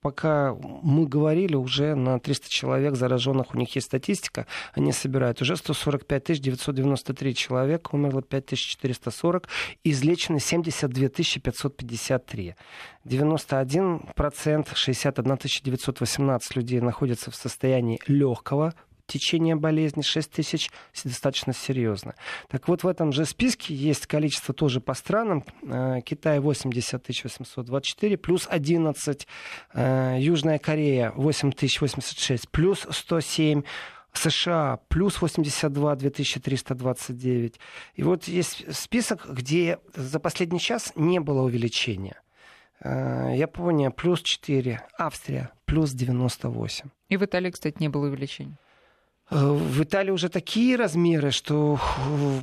пока 0.00 0.54
мы 0.82 1.06
говорили, 1.06 1.54
уже 1.54 1.94
на 1.94 2.18
300 2.18 2.48
человек 2.48 2.96
зараженных 2.96 3.54
у 3.54 3.58
них 3.58 3.74
есть 3.74 3.88
статистика, 3.88 4.46
они 4.72 4.92
собирают 4.92 5.42
уже 5.42 5.56
145 5.56 6.40
993 6.40 7.34
человека, 7.34 7.90
умерло 7.92 8.22
5440, 8.22 9.48
излечены 9.84 10.40
72 10.40 11.08
553. 11.08 12.54
91%, 13.08 14.74
61 14.74 15.38
918 15.64 16.47
людей 16.54 16.80
находятся 16.80 17.30
в 17.30 17.34
состоянии 17.34 18.00
легкого 18.06 18.74
течение 19.08 19.56
болезни, 19.56 20.02
6 20.02 20.30
тысяч 20.30 20.70
достаточно 21.02 21.52
серьезно. 21.52 22.14
Так 22.48 22.68
вот, 22.68 22.84
в 22.84 22.86
этом 22.86 23.10
же 23.12 23.24
списке 23.24 23.74
есть 23.74 24.06
количество 24.06 24.54
тоже 24.54 24.80
по 24.80 24.94
странам. 24.94 25.44
Э, 25.62 26.00
Китай 26.04 26.38
80 26.38 27.02
824, 27.08 28.16
плюс 28.18 28.46
11. 28.48 29.26
Э, 29.74 30.16
Южная 30.20 30.58
Корея 30.58 31.12
8086, 31.16 32.48
плюс 32.50 32.86
107. 32.88 33.62
США 34.14 34.80
плюс 34.88 35.20
82 35.20 35.94
2329. 35.94 37.60
И 37.94 38.02
вот 38.02 38.24
есть 38.24 38.64
список, 38.74 39.28
где 39.30 39.78
за 39.94 40.18
последний 40.18 40.58
час 40.58 40.92
не 40.96 41.20
было 41.20 41.42
увеличения. 41.42 42.20
Э, 42.82 43.32
Япония 43.36 43.90
плюс 43.90 44.22
4, 44.22 44.80
Австрия 44.98 45.50
плюс 45.64 45.92
98. 45.92 46.86
И 47.08 47.16
в 47.16 47.24
Италии, 47.24 47.50
кстати, 47.50 47.76
не 47.80 47.88
было 47.88 48.06
увеличения. 48.06 48.56
Э, 49.30 49.46
в 49.46 49.82
Италии 49.82 50.10
уже 50.10 50.28
такие 50.28 50.76
размеры, 50.76 51.30
что 51.30 51.78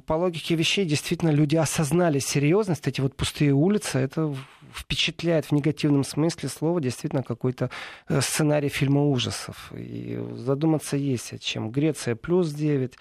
по 0.06 0.14
логике 0.14 0.56
вещей 0.56 0.86
действительно 0.86 1.30
люди 1.30 1.56
осознали 1.56 2.20
серьезность. 2.20 2.88
Эти 2.88 3.02
вот 3.02 3.16
пустые 3.16 3.54
улицы, 3.54 4.00
это 4.00 4.36
впечатляет 4.74 5.46
в 5.46 5.52
негативном 5.54 6.04
смысле 6.04 6.50
слова 6.50 6.82
действительно 6.82 7.24
какой-то 7.24 7.70
э, 8.10 8.22
сценарий 8.22 8.70
фильма 8.70 9.04
ужасов. 9.04 9.72
И 9.76 10.20
задуматься 10.34 10.98
есть 10.98 11.34
о 11.34 11.38
чем. 11.38 11.72
Греция 11.72 12.16
плюс 12.16 12.52
9, 12.52 12.94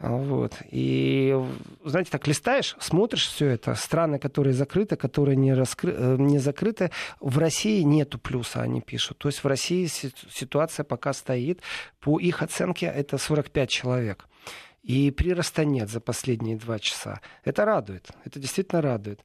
вот. 0.00 0.54
И, 0.70 1.36
знаете, 1.84 2.10
так 2.10 2.26
листаешь, 2.26 2.74
смотришь 2.80 3.28
все 3.28 3.48
это, 3.48 3.74
страны, 3.74 4.18
которые 4.18 4.54
закрыты, 4.54 4.96
которые 4.96 5.36
не, 5.36 5.52
раскры... 5.52 5.92
Э, 5.92 6.16
не 6.18 6.38
закрыты, 6.38 6.90
в 7.20 7.38
России 7.38 7.82
нету 7.82 8.18
плюса, 8.18 8.62
они 8.62 8.80
пишут. 8.80 9.18
То 9.18 9.28
есть 9.28 9.44
в 9.44 9.46
России 9.46 9.86
ситуация 9.86 10.84
пока 10.84 11.12
стоит, 11.12 11.60
по 12.00 12.18
их 12.18 12.42
оценке 12.42 12.86
это 12.86 13.18
45 13.18 13.68
человек. 13.68 14.26
И 14.82 15.10
прироста 15.10 15.66
нет 15.66 15.90
за 15.90 16.00
последние 16.00 16.56
два 16.56 16.78
часа. 16.78 17.20
Это 17.44 17.66
радует, 17.66 18.08
это 18.24 18.40
действительно 18.40 18.80
радует. 18.80 19.20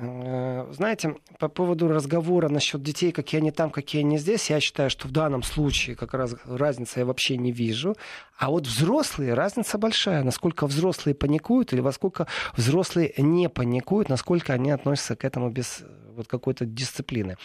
Э, 0.00 0.66
знаете, 0.70 1.16
по 1.38 1.48
поводу 1.48 1.88
разговора 1.88 2.48
насчет 2.48 2.82
детей, 2.82 3.10
какие 3.10 3.40
они 3.40 3.50
там, 3.50 3.70
какие 3.70 4.02
они 4.02 4.18
здесь, 4.18 4.48
я 4.50 4.60
считаю, 4.60 4.90
что 4.90 5.08
в 5.08 5.10
данном 5.10 5.42
случае 5.42 5.96
как 5.96 6.14
раз 6.14 6.36
разницы 6.44 7.00
я 7.00 7.06
вообще 7.06 7.36
не 7.36 7.50
вижу. 7.50 7.96
А 8.36 8.50
вот 8.50 8.66
взрослые, 8.66 9.34
разница 9.34 9.76
большая. 9.76 10.22
Насколько 10.22 10.66
взрослые 10.66 11.14
паникуют 11.16 11.72
или 11.72 11.80
во 11.80 11.90
сколько 11.90 12.28
взрослые 12.56 13.12
не 13.18 13.48
паникуют, 13.48 14.08
насколько 14.08 14.52
они 14.52 14.70
относятся 14.70 15.16
к 15.16 15.24
этому 15.24 15.50
без 15.50 15.82
вот 16.14 16.28
какой-то 16.28 16.64
дисциплины. 16.64 17.36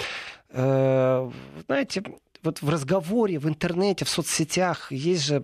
Э, 0.49 1.31
знаете, 1.65 2.03
вот 2.43 2.61
в 2.61 2.69
разговоре, 2.69 3.39
в 3.39 3.47
интернете, 3.47 4.05
в 4.05 4.09
соцсетях 4.09 4.91
есть 4.91 5.25
же 5.25 5.41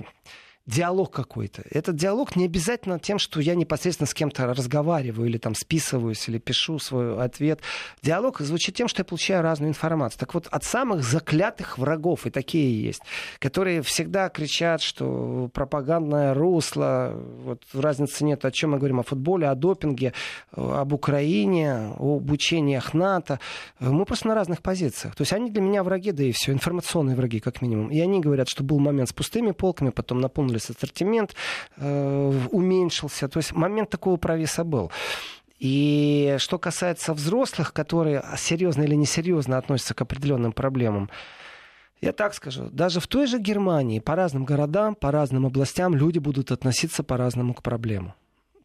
диалог 0.70 1.12
какой-то. 1.12 1.64
Этот 1.72 1.96
диалог 1.96 2.36
не 2.36 2.46
обязательно 2.46 3.00
тем, 3.00 3.18
что 3.18 3.40
я 3.42 3.56
непосредственно 3.56 4.08
с 4.08 4.14
кем-то 4.14 4.46
разговариваю 4.54 5.28
или 5.28 5.38
там 5.38 5.56
списываюсь, 5.56 6.30
или 6.30 6.38
пишу 6.38 6.78
свой 6.80 7.20
ответ. 7.22 7.62
Диалог 8.04 8.40
звучит 8.40 8.76
тем, 8.76 8.88
что 8.88 9.02
я 9.02 9.06
получаю 9.06 9.42
разную 9.42 9.70
информацию. 9.70 10.20
Так 10.20 10.34
вот, 10.34 10.48
от 10.48 10.64
самых 10.64 11.04
заклятых 11.04 11.78
врагов, 11.80 12.28
и 12.28 12.30
такие 12.30 12.84
есть, 12.84 13.02
которые 13.40 13.82
всегда 13.82 14.30
кричат, 14.30 14.82
что 14.82 15.50
пропагандное 15.54 16.34
русло, 16.36 17.14
вот 17.44 17.64
разницы 17.74 18.24
нет, 18.24 18.46
о 18.46 18.52
чем 18.52 18.72
мы 18.72 18.78
говорим, 18.78 19.00
о 19.00 19.04
футболе, 19.04 19.48
о 19.50 19.56
допинге, 19.56 20.14
об 20.52 20.94
Украине, 20.94 21.94
об 21.98 22.30
учениях 22.32 22.94
НАТО. 22.94 23.40
Мы 23.80 24.06
просто 24.06 24.28
на 24.28 24.36
разных 24.36 24.62
позициях. 24.62 25.16
То 25.16 25.24
есть 25.24 25.34
они 25.34 25.50
для 25.50 25.62
меня 25.62 25.84
враги, 25.84 26.12
да 26.12 26.24
и 26.24 26.32
все, 26.32 26.52
информационные 26.52 27.16
враги, 27.16 27.40
как 27.40 27.64
минимум. 27.64 27.90
И 27.90 28.00
они 28.00 28.20
говорят, 28.20 28.48
что 28.50 28.64
был 28.64 28.78
момент 28.80 29.10
с 29.10 29.14
пустыми 29.14 29.52
полками, 29.52 29.90
потом 29.90 30.20
наполнили 30.20 30.59
увеличились 30.60 30.70
ассортимент, 30.70 31.36
э, 31.78 32.34
уменьшился. 32.52 33.28
То 33.28 33.40
есть 33.40 33.54
момент 33.54 33.90
такого 33.90 34.18
провиса 34.18 34.64
был. 34.64 34.92
И 35.60 36.36
что 36.38 36.58
касается 36.58 37.14
взрослых, 37.14 37.74
которые 37.74 38.24
серьезно 38.38 38.84
или 38.84 38.96
несерьезно 38.96 39.58
относятся 39.58 39.94
к 39.94 40.02
определенным 40.02 40.54
проблемам, 40.54 41.10
я 42.02 42.14
так 42.14 42.34
скажу, 42.34 42.70
даже 42.72 43.00
в 43.00 43.08
той 43.08 43.28
же 43.28 43.40
Германии 43.40 44.00
по 44.00 44.16
разным 44.16 44.46
городам, 44.46 44.96
по 44.96 45.12
разным 45.12 45.46
областям 45.46 45.96
люди 45.96 46.20
будут 46.20 46.52
относиться 46.52 47.04
по-разному 47.04 47.54
к 47.54 47.62
проблемам. 47.62 48.14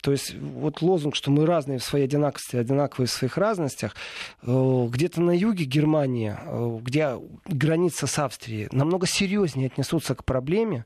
То 0.04 0.12
есть 0.12 0.34
вот 0.38 0.82
лозунг, 0.82 1.16
что 1.16 1.30
мы 1.30 1.46
разные 1.46 1.78
в 1.78 1.82
своей 1.82 2.04
одинаковости, 2.04 2.56
одинаковые 2.56 3.08
в 3.08 3.10
своих 3.10 3.38
разностях, 3.38 3.96
э, 4.42 4.86
где-то 4.90 5.22
на 5.22 5.30
юге 5.30 5.64
Германии, 5.64 6.36
э, 6.38 6.78
где 6.82 7.16
граница 7.46 8.06
с 8.06 8.18
Австрией, 8.18 8.68
намного 8.70 9.06
серьезнее 9.06 9.68
отнесутся 9.68 10.14
к 10.14 10.22
проблеме, 10.24 10.84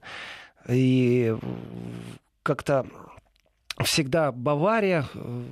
и 0.66 1.36
как-то 2.42 2.86
всегда 3.84 4.32
Бавария 4.32 5.06
э, 5.14 5.44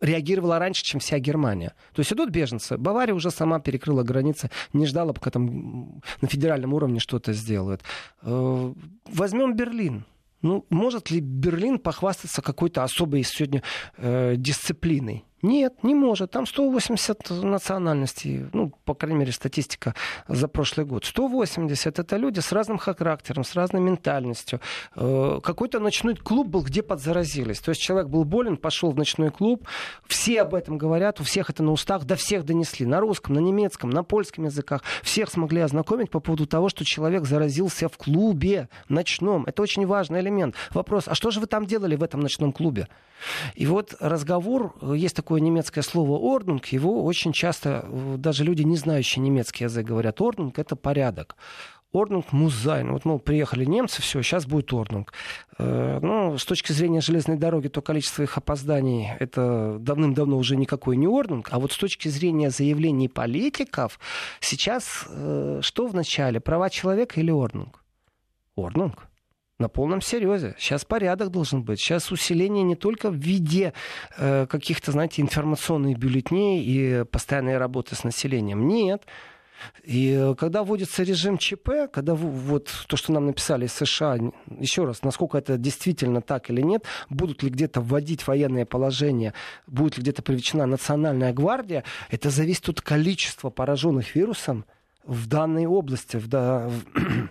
реагировала 0.00 0.58
раньше, 0.58 0.82
чем 0.82 1.00
вся 1.00 1.18
Германия. 1.18 1.74
То 1.92 2.00
есть 2.00 2.12
идут 2.12 2.30
беженцы. 2.30 2.78
Бавария 2.78 3.14
уже 3.14 3.30
сама 3.30 3.60
перекрыла 3.60 4.02
границы, 4.02 4.50
не 4.72 4.86
ждала, 4.86 5.12
пока 5.12 5.30
там 5.30 6.00
на 6.20 6.28
федеральном 6.28 6.74
уровне 6.74 7.00
что-то 7.00 7.32
сделают. 7.32 7.82
Э, 8.22 8.72
возьмем 9.06 9.54
Берлин. 9.54 10.04
Ну, 10.42 10.64
может 10.70 11.10
ли 11.10 11.20
Берлин 11.20 11.78
похвастаться 11.78 12.40
какой-то 12.40 12.82
особой 12.82 13.22
сегодня 13.24 13.62
э, 13.98 14.36
дисциплиной? 14.36 15.24
Нет, 15.42 15.82
не 15.82 15.94
может. 15.94 16.30
Там 16.30 16.46
180 16.46 17.30
национальностей, 17.30 18.46
ну, 18.52 18.72
по 18.84 18.94
крайней 18.94 19.20
мере, 19.20 19.32
статистика 19.32 19.94
за 20.28 20.48
прошлый 20.48 20.86
год. 20.86 21.04
180 21.04 21.98
это 21.98 22.16
люди 22.16 22.40
с 22.40 22.52
разным 22.52 22.76
характером, 22.78 23.44
с 23.44 23.54
разной 23.54 23.80
ментальностью. 23.80 24.60
Э, 24.96 25.40
какой-то 25.42 25.80
ночной 25.80 26.14
клуб 26.14 26.48
был, 26.48 26.62
где 26.62 26.82
подзаразились. 26.82 27.60
То 27.60 27.70
есть 27.70 27.80
человек 27.80 28.08
был 28.08 28.24
болен, 28.24 28.58
пошел 28.58 28.90
в 28.90 28.96
ночной 28.96 29.30
клуб, 29.30 29.66
все 30.06 30.42
об 30.42 30.54
этом 30.54 30.76
говорят, 30.76 31.20
у 31.20 31.24
всех 31.24 31.48
это 31.48 31.62
на 31.62 31.72
устах, 31.72 32.04
до 32.04 32.16
всех 32.16 32.44
донесли. 32.44 32.84
На 32.84 33.00
русском, 33.00 33.34
на 33.34 33.38
немецком, 33.38 33.90
на 33.90 34.04
польском 34.04 34.44
языках. 34.44 34.82
Всех 35.02 35.30
смогли 35.30 35.62
ознакомить 35.62 36.10
по 36.10 36.20
поводу 36.20 36.46
того, 36.46 36.68
что 36.68 36.84
человек 36.84 37.24
заразился 37.24 37.88
в 37.88 37.96
клубе 37.96 38.68
ночном. 38.88 39.44
Это 39.46 39.62
очень 39.62 39.86
важный 39.86 40.20
элемент. 40.20 40.54
Вопрос, 40.74 41.04
а 41.06 41.14
что 41.14 41.30
же 41.30 41.40
вы 41.40 41.46
там 41.46 41.64
делали 41.64 41.96
в 41.96 42.02
этом 42.02 42.20
ночном 42.20 42.52
клубе? 42.52 42.88
И 43.54 43.66
вот 43.66 43.94
разговор, 44.00 44.74
э, 44.80 44.94
есть 44.96 45.16
такое 45.30 45.42
немецкое 45.42 45.84
слово 45.84 46.18
«орднунг», 46.18 46.66
его 46.66 47.04
очень 47.04 47.32
часто 47.32 47.84
э, 47.84 48.16
даже 48.18 48.42
люди, 48.42 48.62
не 48.62 48.76
знающие 48.76 49.22
немецкий 49.22 49.62
язык, 49.62 49.86
говорят 49.86 50.20
«орднунг»— 50.20 50.58
это 50.58 50.74
порядок. 50.74 51.36
Ordnung 51.92 52.32
muss 52.32 52.58
sein. 52.58 52.90
Вот, 52.90 53.04
мол, 53.04 53.20
приехали 53.20 53.64
немцы, 53.64 54.02
все, 54.02 54.22
сейчас 54.22 54.44
будет 54.44 54.72
Ordnung. 54.72 55.12
Э, 55.56 56.00
ну, 56.02 56.36
с 56.36 56.44
точки 56.44 56.72
зрения 56.72 57.00
железной 57.00 57.36
дороги, 57.36 57.68
то 57.68 57.80
количество 57.80 58.24
их 58.24 58.36
опозданий, 58.38 59.10
это 59.20 59.76
давным-давно 59.78 60.36
уже 60.36 60.56
никакой 60.56 60.96
не 60.96 61.06
Ordnung. 61.06 61.48
А 61.52 61.60
вот 61.60 61.70
с 61.70 61.78
точки 61.78 62.08
зрения 62.08 62.50
заявлений 62.50 63.08
политиков, 63.08 64.00
сейчас 64.40 65.06
что 65.60 65.86
в 65.86 65.94
начале, 65.94 66.40
права 66.40 66.70
человека 66.70 67.20
или 67.20 67.30
Ordnung? 67.30 67.84
Ordnung 68.56 69.09
на 69.60 69.68
полном 69.68 70.00
серьезе. 70.00 70.54
Сейчас 70.58 70.84
порядок 70.84 71.30
должен 71.30 71.62
быть. 71.62 71.78
Сейчас 71.78 72.10
усиление 72.10 72.64
не 72.64 72.76
только 72.76 73.10
в 73.10 73.14
виде 73.14 73.72
э, 74.16 74.46
каких-то, 74.46 74.92
знаете, 74.92 75.22
информационных 75.22 75.98
бюллетней 75.98 76.62
и 76.64 77.04
постоянной 77.04 77.58
работы 77.58 77.94
с 77.94 78.04
населением. 78.04 78.66
Нет. 78.66 79.04
И 79.84 80.12
э, 80.18 80.34
когда 80.36 80.62
вводится 80.62 81.02
режим 81.02 81.38
ЧП, 81.38 81.90
когда 81.92 82.14
вот 82.14 82.70
то, 82.86 82.96
что 82.96 83.12
нам 83.12 83.26
написали 83.26 83.66
из 83.66 83.72
США, 83.72 84.16
еще 84.58 84.84
раз, 84.84 85.02
насколько 85.02 85.38
это 85.38 85.58
действительно 85.58 86.22
так 86.22 86.50
или 86.50 86.62
нет, 86.62 86.84
будут 87.08 87.42
ли 87.42 87.50
где-то 87.50 87.80
вводить 87.80 88.26
военное 88.26 88.64
положение, 88.64 89.34
будет 89.66 89.96
ли 89.96 90.02
где-то 90.02 90.22
привлечена 90.22 90.66
национальная 90.66 91.32
гвардия, 91.32 91.84
это 92.10 92.30
зависит 92.30 92.68
от 92.68 92.80
количества 92.80 93.50
пораженных 93.50 94.14
вирусом 94.14 94.64
в 95.04 95.26
данной 95.26 95.66
области, 95.66 96.16
в, 96.16 96.28
в 96.28 97.30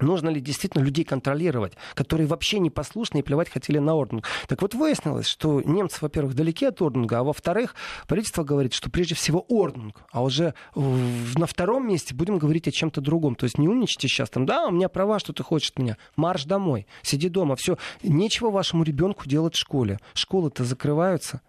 Нужно 0.00 0.28
ли 0.28 0.40
действительно 0.40 0.82
людей 0.82 1.04
контролировать, 1.04 1.74
которые 1.94 2.26
вообще 2.26 2.58
непослушны 2.58 3.18
и 3.18 3.22
плевать 3.22 3.50
хотели 3.50 3.78
на 3.78 3.94
Ordnung? 3.94 4.26
Так 4.46 4.62
вот 4.62 4.74
выяснилось, 4.74 5.26
что 5.26 5.60
немцы, 5.62 5.98
во-первых, 6.00 6.34
далеки 6.34 6.66
от 6.66 6.80
Ordnung 6.80 7.10
а, 7.10 7.18
а 7.18 7.22
во-вторых, 7.24 7.74
правительство 8.06 8.44
говорит, 8.44 8.72
что 8.74 8.90
прежде 8.90 9.14
всего 9.14 9.44
Ordnung, 9.48 10.02
а 10.12 10.22
уже 10.22 10.54
на 10.74 11.46
втором 11.46 11.88
месте 11.88 12.14
будем 12.14 12.38
говорить 12.38 12.68
о 12.68 12.72
чем-то 12.72 13.00
другом. 13.00 13.34
То 13.34 13.44
есть 13.44 13.58
не 13.58 13.68
умничайте 13.68 14.08
сейчас 14.08 14.30
там, 14.30 14.46
да, 14.46 14.66
у 14.66 14.70
меня 14.70 14.88
права, 14.88 15.18
что 15.18 15.32
ты 15.32 15.42
хочешь 15.42 15.70
от 15.70 15.78
меня. 15.78 15.96
Марш 16.16 16.44
домой, 16.44 16.86
сиди 17.02 17.28
дома, 17.28 17.56
все. 17.56 17.78
Нечего 18.02 18.50
вашему 18.50 18.84
ребенку 18.84 19.28
делать 19.28 19.54
в 19.54 19.58
школе. 19.58 19.98
Школы-то 20.14 20.64
закрываются. 20.64 21.40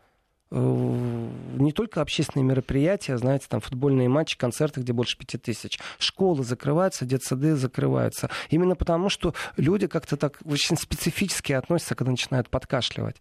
Э, 0.52 1.30
не 1.58 1.72
только 1.72 2.02
общественные 2.02 2.46
мероприятия, 2.46 3.18
знаете, 3.18 3.46
там 3.48 3.62
футбольные 3.62 4.10
матчи, 4.10 4.38
концерты, 4.38 4.82
где 4.82 4.94
больше 4.94 5.18
пяти 5.18 5.38
тысяч. 5.38 5.80
Школы 6.00 6.44
закрываются, 6.44 7.06
детсады 7.06 7.56
закрываются. 7.56 8.30
Именно 8.50 8.76
потому, 8.76 9.10
что 9.10 9.36
люди 9.58 9.88
как-то 9.88 10.18
так 10.18 10.40
очень 10.46 10.78
специфически 10.78 11.54
относятся, 11.54 11.96
когда 11.96 12.12
начинают 12.12 12.50
подкашливать. 12.50 13.18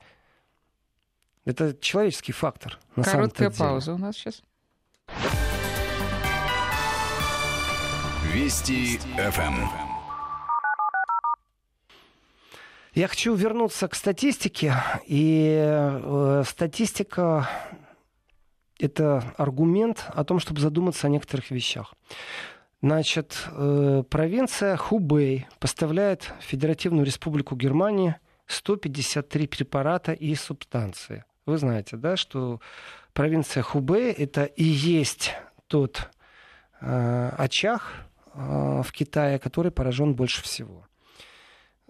Это 1.45 1.75
человеческий 1.81 2.33
фактор. 2.33 2.79
На 2.97 3.05
Короткая 3.05 3.51
пауза 3.51 3.95
у 3.95 3.99
нас 3.99 4.17
сейчас. 4.17 4.43
Вести 8.33 8.99
ФМ. 9.17 9.88
Я 12.95 13.07
хочу 13.09 13.35
вернуться 13.35 13.89
к 13.89 13.95
статистике. 13.95 14.75
И 15.07 15.57
э, 15.61 16.43
статистика— 16.47 17.49
это 18.79 19.23
аргумент 19.37 20.05
о 20.15 20.25
том, 20.25 20.39
чтобы 20.39 20.61
задуматься 20.61 21.07
о 21.07 21.11
некоторых 21.11 21.51
вещах. 21.51 21.95
Значит, 22.81 23.49
э, 23.51 24.05
провинция 24.09 24.77
Хубей 24.77 25.47
поставляет 25.59 26.33
Федеративную 26.41 27.05
Республику 27.05 27.57
Германии 27.57 28.17
153 28.47 29.47
препарата 29.47 30.13
и 30.13 30.35
субстанции. 30.35 31.25
Вы 31.45 31.59
знаете, 31.59 31.97
да, 31.97 32.17
что 32.17 32.61
провинция 33.13 33.63
Хубей 33.63 34.13
это 34.13 34.45
и 34.45 34.65
есть 34.65 35.35
тот 35.67 36.09
э, 36.81 37.31
очаг 37.37 37.83
э, 38.35 38.83
в 38.85 38.93
Китае, 38.93 39.39
который 39.39 39.73
поражен 39.73 40.15
больше 40.15 40.43
всего. 40.43 40.88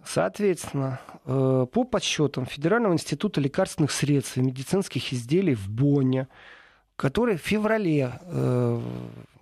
Соответственно, 0.05 1.01
э, 1.25 1.67
по 1.73 1.85
подсчетам 1.85 2.47
Федерального 2.47 2.93
института 2.93 3.41
лекарственных 3.41 3.91
средств 3.91 4.37
и 4.37 4.41
медицинских 4.41 5.13
изделий 5.13 5.55
в 5.55 5.69
Бонне, 5.69 6.29
который 6.97 7.37
в 7.37 7.43
феврале 7.43 8.19
э, 8.23 8.81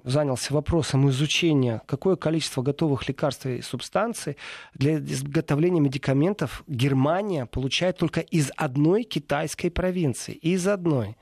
занялся 0.04 0.54
вопросом 0.54 1.08
изучения, 1.10 1.82
какое 1.86 2.16
количество 2.16 2.62
готовых 2.62 3.06
лекарств 3.08 3.46
и 3.46 3.60
субстанций 3.60 4.36
для 4.74 4.98
изготовления 4.98 5.80
медикаментов 5.80 6.62
Германия 6.66 7.44
получает 7.46 7.98
только 7.98 8.20
из 8.20 8.50
одной 8.56 9.02
китайской 9.02 9.68
провинции. 9.68 10.34
Из 10.34 10.66
одной. 10.66 11.16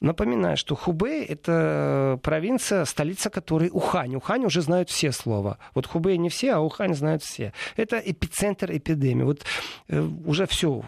Напоминаю, 0.00 0.56
что 0.56 0.76
Хубей— 0.76 1.24
это 1.28 2.18
провинция, 2.22 2.86
столица 2.86 3.28
которой 3.28 3.68
Ухань. 3.70 4.16
Ухань 4.16 4.46
уже 4.46 4.62
знают 4.62 4.88
все 4.88 5.12
слова. 5.12 5.58
Вот 5.74 5.86
Хубей 5.86 6.16
не 6.16 6.30
все, 6.30 6.52
а 6.52 6.60
Ухань 6.60 6.94
знают 6.94 7.22
все. 7.22 7.52
Это 7.76 7.98
эпицентр 7.98 8.72
эпидемии. 8.72 9.24
Вот 9.24 9.44
э, 9.88 10.00
уже 10.24 10.46
все. 10.46 10.82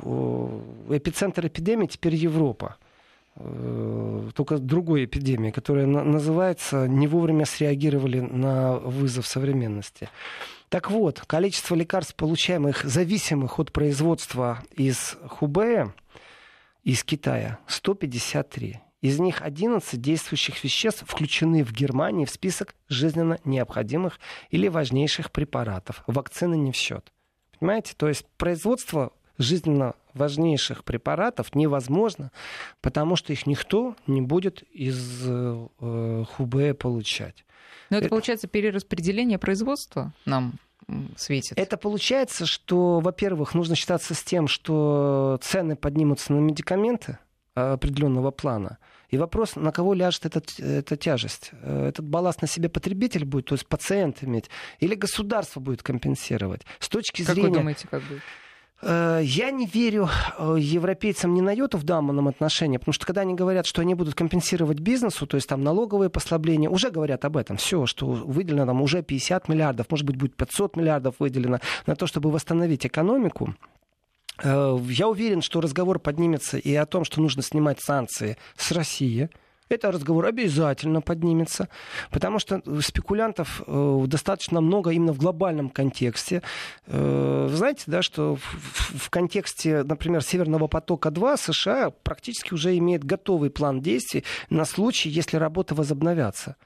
Эпицентр 0.89 1.47
эпидемии 1.47 1.89
теперь 1.89 2.15
Европа 2.15 2.77
э, 3.37 4.31
только 4.35 4.57
другой 4.57 5.05
эпидемии, 5.05 5.51
которая 5.51 5.87
называется 5.87 6.89
«Не 6.89 7.07
вовремя 7.07 7.45
среагировали 7.45 8.21
на 8.21 8.79
вызов 8.79 9.27
современности». 9.27 10.09
Так 10.71 10.91
вот, 10.91 11.21
количество 11.27 11.75
лекарств, 11.75 12.15
получаемых 12.15 12.85
зависимых 12.85 13.59
от 13.59 13.73
производства 13.73 14.61
из 14.75 15.19
Хубея, 15.29 15.93
из 16.83 17.05
Китая, 17.05 17.59
153. 17.67 18.81
Из 19.03 19.19
них 19.19 19.43
11 19.43 20.01
действующих 20.01 20.63
веществ 20.63 21.05
включены 21.07 21.65
в 21.65 21.73
Германии 21.73 22.25
в 22.25 22.31
список 22.31 22.75
жизненно 22.89 23.39
необходимых 23.45 24.19
или 24.51 24.69
важнейших 24.69 25.33
препаратов. 25.33 26.05
Вакцины 26.07 26.55
не 26.55 26.71
в 26.71 26.77
счет. 26.77 27.13
Понимаете? 27.59 27.95
То 27.97 28.09
есть 28.09 28.25
производство 28.39 29.13
жизненно 29.39 29.95
важнейших 30.15 30.85
препаратов 30.85 31.55
невозможно, 31.55 32.31
потому 32.81 33.17
что 33.17 33.33
их 33.33 33.47
никто 33.47 33.97
не 34.07 34.21
будет 34.21 34.63
из 34.63 35.23
э, 35.27 36.25
Хубея 36.37 36.75
получать. 36.75 37.45
Но 37.91 37.97
это, 37.97 38.07
это 38.07 38.11
получается 38.11 38.47
перераспределение 38.47 39.39
производства 39.39 40.13
нам 40.27 40.55
светит? 41.17 41.59
Это 41.59 41.77
получается, 41.77 42.47
что, 42.47 43.01
во-первых, 43.01 43.55
нужно 43.55 43.75
считаться 43.75 44.15
с 44.15 44.23
тем, 44.23 44.49
что 44.49 45.39
цены 45.43 45.77
поднимутся 45.77 46.33
на 46.33 46.39
медикаменты 46.39 47.19
определенного 47.55 48.31
плана. 48.31 48.79
И 49.13 49.19
вопрос, 49.19 49.57
на 49.57 49.73
кого 49.73 49.93
ляжет 49.93 50.25
этот, 50.25 50.59
эта 50.59 50.97
тяжесть? 50.97 51.51
Э, 51.61 51.89
этот 51.89 52.07
балласт 52.07 52.41
на 52.41 52.49
себе 52.49 52.71
потребитель 52.71 53.27
будет, 53.27 53.45
то 53.45 53.55
есть 53.55 53.67
пациент 53.67 54.25
иметь, 54.25 54.49
или 54.81 54.95
государство 54.95 55.61
будет 55.61 55.83
компенсировать? 55.83 56.63
С 56.81 56.89
точки 56.89 57.23
как 57.23 57.35
зрения... 57.35 57.51
Вы 57.51 57.57
думаете, 57.57 57.89
как 57.89 58.03
будет? 58.05 58.23
Э, 58.81 59.21
я 59.23 59.51
не 59.51 59.67
верю 59.67 60.09
э, 60.39 60.57
европейцам 60.59 61.35
ни 61.35 61.43
на 61.43 61.53
йоту 61.53 61.77
в 61.77 61.85
данном 61.85 62.27
отношении, 62.27 62.79
потому 62.79 62.95
что 62.95 63.05
когда 63.05 63.21
они 63.21 63.35
говорят, 63.35 63.67
что 63.67 63.83
они 63.83 63.95
будут 63.95 64.15
компенсировать 64.15 64.81
бизнесу, 64.81 65.27
то 65.27 65.37
есть 65.37 65.47
там 65.47 65.63
налоговые 65.63 66.09
послабления, 66.09 66.71
уже 66.71 66.91
говорят 66.91 67.27
об 67.27 67.37
этом. 67.37 67.59
Все, 67.59 67.85
что 67.85 68.07
выделено 68.07 68.65
там 68.65 68.81
уже 68.81 69.03
50 69.03 69.47
миллиардов, 69.47 69.91
может 69.91 70.07
быть, 70.07 70.17
будет 70.17 70.35
500 70.37 70.75
миллиардов 70.77 71.17
выделено 71.19 71.61
на 71.85 71.97
то, 71.97 72.07
чтобы 72.07 72.31
восстановить 72.31 72.87
экономику. 72.87 73.55
Э, 74.43 74.79
я 74.89 75.09
уверен, 75.09 75.43
что 75.43 75.61
разговор 75.61 75.99
поднимется 75.99 76.59
и 76.59 76.75
о 76.75 76.87
том, 76.87 77.05
что 77.05 77.21
нужно 77.21 77.43
снимать 77.43 77.81
санкции 77.81 78.37
с 78.57 78.73
России. 78.73 79.31
Это 79.69 79.91
разговор 79.91 80.27
обязательно 80.27 81.01
поднимется, 81.01 81.69
потому 82.11 82.39
что 82.39 82.61
спекулянтов 82.83 83.63
э, 83.67 84.05
достаточно 84.07 84.61
много 84.61 84.91
именно 84.91 85.15
в 85.15 85.19
глобальном 85.19 85.71
контексте. 85.71 86.43
Э, 86.87 87.49
знаете, 87.51 87.85
да, 87.87 88.03
что 88.03 88.37
в 88.37 89.09
контексте, 89.09 89.83
например, 89.83 90.23
Северного 90.23 90.67
потока-2 90.67 91.39
США 91.39 91.91
практически 92.03 92.53
уже 92.53 92.77
имеет 92.77 93.05
готовый 93.05 93.49
план 93.49 93.81
действий 93.81 94.25
на 94.51 94.67
случай, 94.67 95.09
если 95.09 95.39
работы 95.39 95.75
возобновятся. 95.75 96.57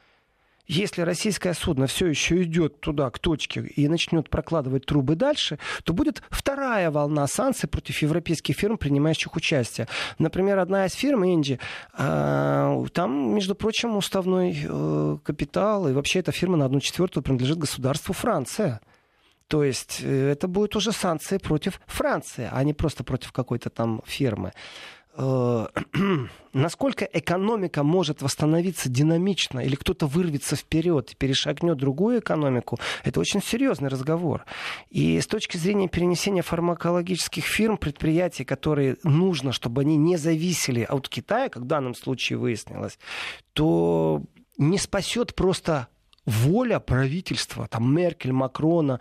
Если 0.66 1.02
российское 1.02 1.54
судно 1.54 1.86
все 1.86 2.06
еще 2.06 2.42
идет 2.42 2.80
туда, 2.80 3.10
к 3.10 3.18
точке, 3.18 3.60
и 3.60 3.86
начнет 3.86 4.28
прокладывать 4.28 4.84
трубы 4.84 5.14
дальше, 5.14 5.58
то 5.84 5.92
будет 5.92 6.22
вторая 6.28 6.90
волна 6.90 7.26
санкций 7.28 7.68
против 7.68 8.02
европейских 8.02 8.56
фирм, 8.56 8.76
принимающих 8.76 9.36
участие. 9.36 9.86
Например, 10.18 10.58
одна 10.58 10.86
из 10.86 10.94
фирм, 10.94 11.24
Энди, 11.24 11.60
а, 11.92 12.84
там, 12.92 13.34
между 13.34 13.54
прочим, 13.54 13.96
уставной 13.96 14.56
э, 14.64 15.18
капитал, 15.22 15.88
и 15.88 15.92
вообще 15.92 16.18
эта 16.18 16.32
фирма 16.32 16.56
на 16.56 16.64
одну 16.64 16.80
четвертую 16.80 17.22
принадлежит 17.22 17.58
государству 17.58 18.12
Франция. 18.12 18.80
То 19.48 19.62
есть 19.62 20.00
э, 20.02 20.30
это 20.32 20.48
будут 20.48 20.74
уже 20.74 20.92
санкции 20.92 21.38
против 21.38 21.80
Франции, 21.86 22.48
а 22.50 22.64
не 22.64 22.74
просто 22.74 23.04
против 23.04 23.32
какой-то 23.32 23.70
там 23.70 24.02
фирмы. 24.04 24.52
Э, 25.18 25.66
насколько 26.52 27.04
экономика 27.04 27.82
может 27.82 28.22
восстановиться 28.22 28.88
динамично, 28.88 29.60
или 29.60 29.74
кто-то 29.74 30.06
вырвется 30.06 30.56
вперед 30.56 31.12
и 31.12 31.16
перешагнет 31.16 31.76
другую 31.78 32.20
экономику, 32.20 32.78
это 33.04 33.20
очень 33.20 33.42
серьезный 33.42 33.88
разговор. 33.88 34.44
И 34.90 35.20
с 35.20 35.26
точки 35.26 35.56
зрения 35.56 35.88
перенесения 35.88 36.42
фармакологических 36.42 37.44
фирм, 37.44 37.78
предприятий, 37.78 38.44
которые 38.44 38.96
нужно, 39.02 39.52
чтобы 39.52 39.82
они 39.82 39.96
не 39.96 40.16
зависели 40.16 40.82
от 40.82 41.08
Китая, 41.08 41.48
как 41.48 41.62
в 41.62 41.66
данном 41.66 41.94
случае 41.94 42.38
выяснилось, 42.38 42.98
то 43.54 44.22
не 44.58 44.78
спасет 44.78 45.34
просто 45.34 45.88
воля 46.26 46.80
правительства, 46.80 47.68
там 47.68 47.94
Меркель, 47.94 48.32
Макрона, 48.32 49.00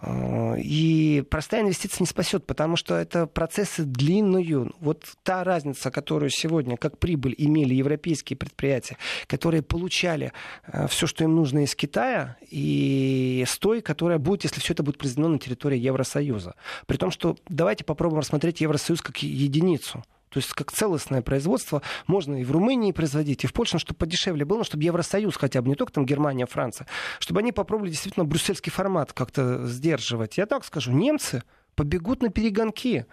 э, 0.00 0.60
и 0.60 1.22
простая 1.30 1.62
инвестиция 1.62 2.02
не 2.02 2.06
спасет, 2.06 2.46
потому 2.46 2.76
что 2.76 2.96
это 2.96 3.26
процессы 3.26 3.84
длинные. 3.84 4.70
Вот 4.80 5.04
та 5.22 5.44
разница, 5.44 5.90
которую 5.90 6.30
сегодня 6.30 6.76
как 6.76 6.98
прибыль 6.98 7.34
имели 7.36 7.74
европейские 7.74 8.36
предприятия, 8.36 8.96
которые 9.26 9.62
получали 9.62 10.32
э, 10.66 10.86
все, 10.88 11.06
что 11.06 11.24
им 11.24 11.36
нужно 11.36 11.64
из 11.64 11.74
Китая, 11.74 12.36
и 12.50 13.44
с 13.46 13.58
той, 13.58 13.82
которая 13.82 14.18
будет, 14.18 14.44
если 14.44 14.60
все 14.60 14.72
это 14.72 14.82
будет 14.82 14.98
произведено 14.98 15.28
на 15.28 15.38
территории 15.38 15.78
Евросоюза. 15.78 16.54
При 16.86 16.96
том, 16.96 17.10
что 17.10 17.36
давайте 17.48 17.84
попробуем 17.84 18.20
рассмотреть 18.20 18.62
Евросоюз 18.62 19.02
как 19.02 19.18
единицу. 19.18 20.02
То 20.32 20.38
есть 20.38 20.52
как 20.54 20.72
целостное 20.72 21.20
производство 21.20 21.82
можно 22.06 22.40
и 22.40 22.44
в 22.44 22.50
Румынии 22.50 22.92
производить, 22.92 23.44
и 23.44 23.46
в 23.46 23.52
Польше, 23.52 23.78
чтобы 23.78 23.98
подешевле 23.98 24.46
было, 24.46 24.64
чтобы 24.64 24.82
Евросоюз 24.84 25.36
хотя 25.36 25.60
бы, 25.60 25.68
не 25.68 25.74
только 25.74 25.92
там 25.92 26.06
Германия, 26.06 26.46
Франция, 26.46 26.86
чтобы 27.18 27.40
они 27.40 27.52
попробовали 27.52 27.90
действительно 27.90 28.24
брюссельский 28.24 28.72
формат 28.72 29.12
как-то 29.12 29.66
сдерживать. 29.66 30.38
Я 30.38 30.46
так 30.46 30.64
скажу, 30.64 30.90
немцы 30.92 31.42
побегут 31.74 32.22
на 32.22 32.30
перегонки. 32.30 33.06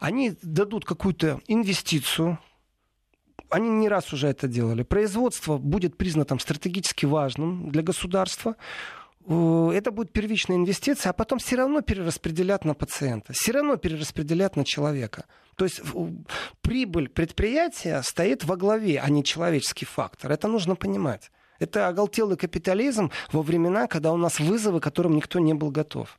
Они 0.00 0.36
дадут 0.42 0.84
какую-то 0.84 1.40
инвестицию, 1.46 2.38
они 3.50 3.70
не 3.70 3.88
раз 3.88 4.12
уже 4.12 4.28
это 4.28 4.48
делали. 4.48 4.82
Производство 4.82 5.58
будет 5.58 5.96
признано 5.96 6.24
там, 6.24 6.38
стратегически 6.38 7.06
важным 7.06 7.70
для 7.70 7.82
государства. 7.82 8.56
Э, 9.28 9.70
это 9.74 9.90
будет 9.90 10.12
первичная 10.12 10.56
инвестиция, 10.56 11.10
а 11.10 11.12
потом 11.12 11.38
все 11.38 11.56
равно 11.56 11.82
перераспределят 11.82 12.64
на 12.64 12.74
пациента, 12.74 13.32
все 13.34 13.52
равно 13.52 13.76
перераспределят 13.76 14.56
на 14.56 14.64
человека. 14.64 15.26
То 15.56 15.64
есть 15.64 15.82
прибыль 16.62 17.08
предприятия 17.08 18.00
стоит 18.02 18.44
во 18.44 18.56
главе, 18.56 19.00
а 19.00 19.10
не 19.10 19.22
человеческий 19.24 19.84
фактор. 19.84 20.32
Это 20.32 20.48
нужно 20.48 20.76
понимать. 20.76 21.30
Это 21.58 21.88
оголтелый 21.88 22.36
капитализм 22.36 23.10
во 23.32 23.42
времена, 23.42 23.88
когда 23.88 24.12
у 24.12 24.16
нас 24.16 24.38
вызовы, 24.38 24.80
к 24.80 24.84
которым 24.84 25.16
никто 25.16 25.40
не 25.40 25.54
был 25.54 25.70
готов. 25.70 26.18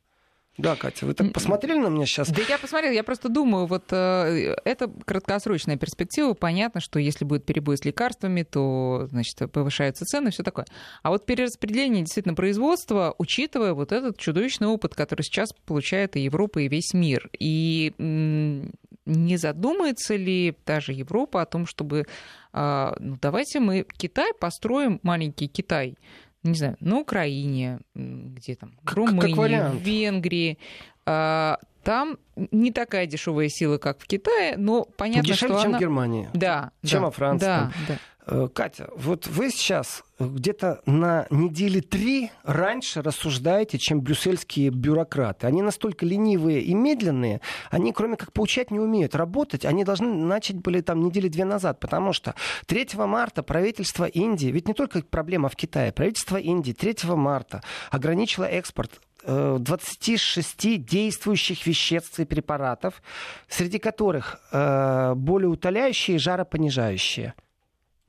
Да, 0.57 0.75
Катя, 0.75 1.05
вы 1.05 1.13
так 1.13 1.31
посмотрели 1.31 1.79
на 1.79 1.87
меня 1.87 2.05
сейчас? 2.05 2.29
Да 2.29 2.41
я 2.41 2.57
посмотрела, 2.57 2.91
я 2.91 3.03
просто 3.03 3.29
думаю, 3.29 3.65
вот 3.65 3.85
э, 3.91 4.55
это 4.65 4.91
краткосрочная 5.05 5.77
перспектива. 5.77 6.33
Понятно, 6.33 6.81
что 6.81 6.99
если 6.99 7.23
будет 7.23 7.45
перебой 7.45 7.77
с 7.77 7.85
лекарствами, 7.85 8.43
то, 8.43 9.07
значит, 9.09 9.37
повышаются 9.53 10.03
цены, 10.03 10.31
все 10.31 10.43
такое. 10.43 10.65
А 11.01 11.11
вот 11.11 11.25
перераспределение 11.25 12.03
действительно 12.03 12.35
производства, 12.35 13.15
учитывая 13.17 13.73
вот 13.73 13.93
этот 13.93 14.17
чудовищный 14.17 14.67
опыт, 14.67 14.95
который 14.95 15.21
сейчас 15.21 15.53
получает 15.65 16.17
и 16.17 16.21
Европа, 16.21 16.59
и 16.59 16.67
весь 16.67 16.93
мир. 16.93 17.29
И 17.39 17.93
не 17.97 19.37
задумается 19.37 20.15
ли 20.15 20.55
даже 20.65 20.91
Европа 20.91 21.41
о 21.41 21.45
том, 21.45 21.65
чтобы 21.65 22.05
э, 22.53 22.91
ну, 22.99 23.17
давайте 23.21 23.59
мы 23.59 23.85
Китай 23.97 24.33
построим 24.37 24.99
маленький 25.03 25.47
Китай 25.47 25.95
не 26.43 26.53
знаю, 26.55 26.77
на 26.79 26.99
Украине, 26.99 27.79
где 27.95 28.55
там, 28.55 28.77
в 28.83 28.93
Румынии, 28.93 29.71
в 29.71 29.81
Венгрии, 29.81 30.57
а, 31.05 31.59
там 31.83 32.17
не 32.35 32.71
такая 32.71 33.05
дешевая 33.05 33.49
сила, 33.49 33.77
как 33.77 33.99
в 33.99 34.07
Китае, 34.07 34.57
но 34.57 34.85
понятно, 34.85 35.27
Дешевле, 35.27 35.55
что 35.55 35.63
чем 35.63 35.69
она... 35.71 35.77
в 35.77 35.81
Германии. 35.81 36.29
Да. 36.33 36.71
Чем 36.83 37.01
да, 37.01 37.05
во 37.05 37.11
Франции. 37.11 37.45
Да, 37.45 37.71
да. 37.87 37.97
Э, 38.31 38.47
Катя, 38.53 38.89
вот 38.95 39.25
вы 39.27 39.49
сейчас 39.49 40.03
где-то 40.19 40.81
на 40.85 41.25
неделе 41.31 41.81
три 41.81 42.31
раньше 42.43 43.01
рассуждаете, 43.01 43.79
чем 43.79 44.01
брюссельские 44.01 44.69
бюрократы. 44.69 45.47
Они 45.47 45.63
настолько 45.63 46.05
ленивые 46.05 46.61
и 46.61 46.75
медленные, 46.75 47.41
они 47.71 47.91
кроме 47.91 48.17
как 48.17 48.31
поучать 48.31 48.69
не 48.69 48.79
умеют 48.79 49.15
работать, 49.15 49.65
они 49.65 49.83
должны 49.83 50.13
начать 50.13 50.57
были 50.57 50.81
там 50.81 51.01
недели 51.03 51.27
две 51.27 51.45
назад, 51.45 51.79
потому 51.79 52.13
что 52.13 52.35
3 52.67 52.89
марта 52.97 53.41
правительство 53.41 54.05
Индии, 54.05 54.47
ведь 54.47 54.67
не 54.67 54.73
только 54.75 55.01
проблема 55.01 55.49
в 55.49 55.55
Китае, 55.55 55.91
правительство 55.91 56.37
Индии 56.37 56.73
3 56.73 57.09
марта 57.15 57.63
ограничило 57.89 58.43
экспорт 58.43 59.01
26 59.25 60.65
э, 60.65 60.75
действующих 60.77 61.65
веществ 61.65 62.19
и 62.19 62.25
препаратов, 62.25 63.01
среди 63.47 63.79
которых 63.79 64.39
э, 64.51 65.13
болеутоляющие 65.15 66.15
и 66.15 66.19
жаропонижающие 66.19 67.33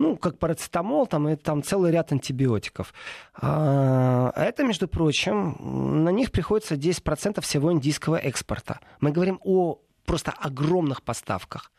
ну, 0.01 0.17
как 0.17 0.39
парацетамол, 0.39 1.07
там, 1.07 1.29
и 1.29 1.37
там 1.37 1.63
целый 1.63 1.93
ряд 1.93 2.11
антибиотиков. 2.11 2.95
А 3.35 4.33
это, 4.35 4.65
между 4.65 4.89
прочим, 4.89 5.57
на 6.05 6.09
них 6.09 6.33
приходится 6.33 6.75
10% 6.75 7.43
всего 7.43 7.71
индийского 7.71 8.17
экспорта. 8.17 8.81
Мы 9.01 9.13
говорим 9.13 9.39
о 9.45 9.79
просто 10.07 10.33
огромных 10.33 11.03
поставках. 11.03 11.71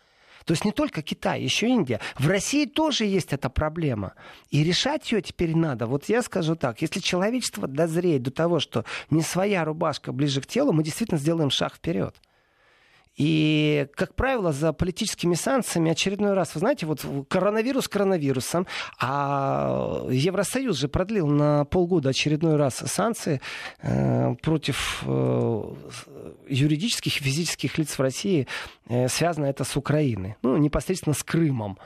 То 0.46 0.54
есть 0.54 0.66
не 0.66 0.72
только 0.72 1.02
Китай, 1.02 1.42
еще 1.42 1.68
Индия. 1.68 2.00
В 2.18 2.28
России 2.28 2.66
тоже 2.66 3.06
есть 3.06 3.34
эта 3.34 3.50
проблема. 3.50 4.14
И 4.50 4.64
решать 4.64 5.12
ее 5.12 5.22
теперь 5.22 5.56
надо. 5.56 5.88
Вот 5.88 6.06
я 6.10 6.22
скажу 6.22 6.56
так, 6.56 6.82
если 6.82 7.00
человечество 7.00 7.68
дозреет 7.68 8.24
до 8.24 8.32
того, 8.32 8.60
что 8.60 8.86
не 9.10 9.22
своя 9.22 9.64
рубашка 9.66 10.12
ближе 10.12 10.42
к 10.42 10.48
телу, 10.48 10.74
мы 10.74 10.84
действительно 10.84 11.20
сделаем 11.20 11.50
шаг 11.50 11.76
вперед. 11.76 12.16
И, 13.18 13.88
как 13.96 14.16
правило, 14.16 14.52
за 14.52 14.74
политическими 14.74 15.36
санкциями 15.36 15.92
очередной 15.92 16.34
раз, 16.34 16.56
вы 16.56 16.60
знаете, 16.60 16.86
вот 16.86 17.06
коронавирус 17.28 17.88
коронавирусом, 17.88 18.68
а 19.00 20.08
Евросоюз 20.10 20.78
же 20.78 20.88
продлил 20.88 21.28
на 21.28 21.66
полгода 21.66 22.10
очередной 22.10 22.56
раз 22.56 22.76
санкции 22.76 23.42
э, 23.82 24.34
против 24.42 25.04
э, 25.06 25.64
юридических 26.48 27.18
и 27.18 27.24
физических 27.24 27.78
лиц 27.78 27.98
в 27.98 28.02
России. 28.02 28.48
Э, 28.88 29.08
связано 29.10 29.46
это 29.46 29.66
с 29.66 29.76
Украиной, 29.76 30.36
ну, 30.42 30.58
непосредственно 30.58 31.14
с 31.14 31.24
Крымом. 31.24 31.78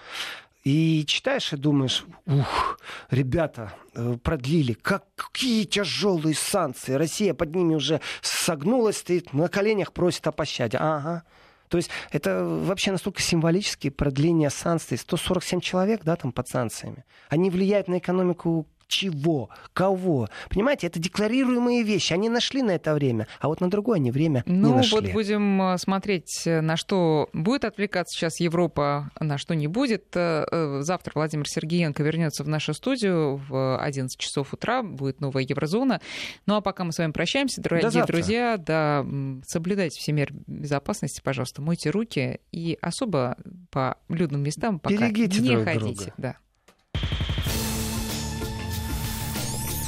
И 0.65 1.05
читаешь 1.05 1.53
и 1.53 1.57
думаешь, 1.57 2.05
ух, 2.25 2.79
ребята 3.11 3.71
э, 3.93 4.17
продлили, 4.23 4.73
как, 4.73 5.05
какие 5.15 5.63
тяжелые 5.63 6.33
санкции. 6.33 6.93
Россия 6.93 7.35
под 7.35 7.53
ними 7.53 7.75
уже 7.75 8.01
согнулась, 8.21 8.97
стоит 8.97 9.31
на 9.31 9.47
коленях, 9.47 9.93
просит 9.93 10.25
о 10.25 10.31
пощаде. 10.31 10.79
Ага. 10.81 11.23
То 11.69 11.77
есть 11.77 11.91
это 12.09 12.43
вообще 12.43 12.91
настолько 12.91 13.21
символические 13.21 13.91
продление 13.91 14.49
санкций. 14.49 14.97
147 14.97 15.61
человек, 15.61 16.01
да, 16.03 16.15
там 16.15 16.31
под 16.31 16.47
санкциями. 16.47 17.05
Они 17.29 17.51
влияют 17.51 17.87
на 17.87 17.99
экономику 17.99 18.67
чего, 18.87 19.49
кого. 19.73 20.29
Понимаете, 20.49 20.87
это 20.87 20.99
декларируемые 20.99 21.83
вещи. 21.83 22.13
Они 22.13 22.29
нашли 22.29 22.61
на 22.61 22.71
это 22.71 22.93
время, 22.93 23.27
а 23.39 23.47
вот 23.47 23.61
на 23.61 23.69
другое 23.69 23.97
они 23.97 24.11
время 24.11 24.43
ну, 24.45 24.69
не 24.69 24.75
нашли. 24.75 24.97
Ну, 24.97 25.01
вот 25.01 25.11
будем 25.13 25.61
э, 25.61 25.77
смотреть, 25.77 26.43
э, 26.45 26.61
на 26.61 26.77
что 26.77 27.29
будет 27.33 27.65
отвлекаться 27.65 28.17
сейчас 28.17 28.39
Европа, 28.39 29.11
на 29.19 29.37
что 29.37 29.55
не 29.55 29.67
будет. 29.67 30.05
Э, 30.15 30.79
завтра 30.81 31.11
Владимир 31.15 31.47
Сергеенко 31.47 32.03
вернется 32.03 32.43
в 32.43 32.47
нашу 32.47 32.73
студию 32.73 33.41
в 33.49 33.77
11 33.77 34.19
часов 34.19 34.53
утра. 34.53 34.83
Будет 34.83 35.21
новая 35.21 35.43
еврозона. 35.43 36.01
Ну, 36.45 36.55
а 36.55 36.61
пока 36.61 36.83
мы 36.83 36.91
с 36.91 36.97
вами 36.97 37.11
прощаемся, 37.11 37.61
дорогие 37.61 38.05
друзья, 38.05 38.57
да, 38.57 39.05
соблюдайте 39.45 39.99
все 39.99 40.11
меры 40.11 40.35
безопасности, 40.47 41.21
пожалуйста, 41.23 41.61
мойте 41.61 41.89
руки 41.89 42.39
и 42.51 42.77
особо 42.81 43.37
по 43.71 43.97
людным 44.09 44.41
местам 44.41 44.79
пока 44.79 44.95
Берегите 44.95 45.41
не 45.41 45.51
друг 45.51 45.63
ходите. 45.65 46.05
Друга. 46.05 46.13
Да. 46.17 46.37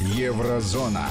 Еврозона. 0.01 1.09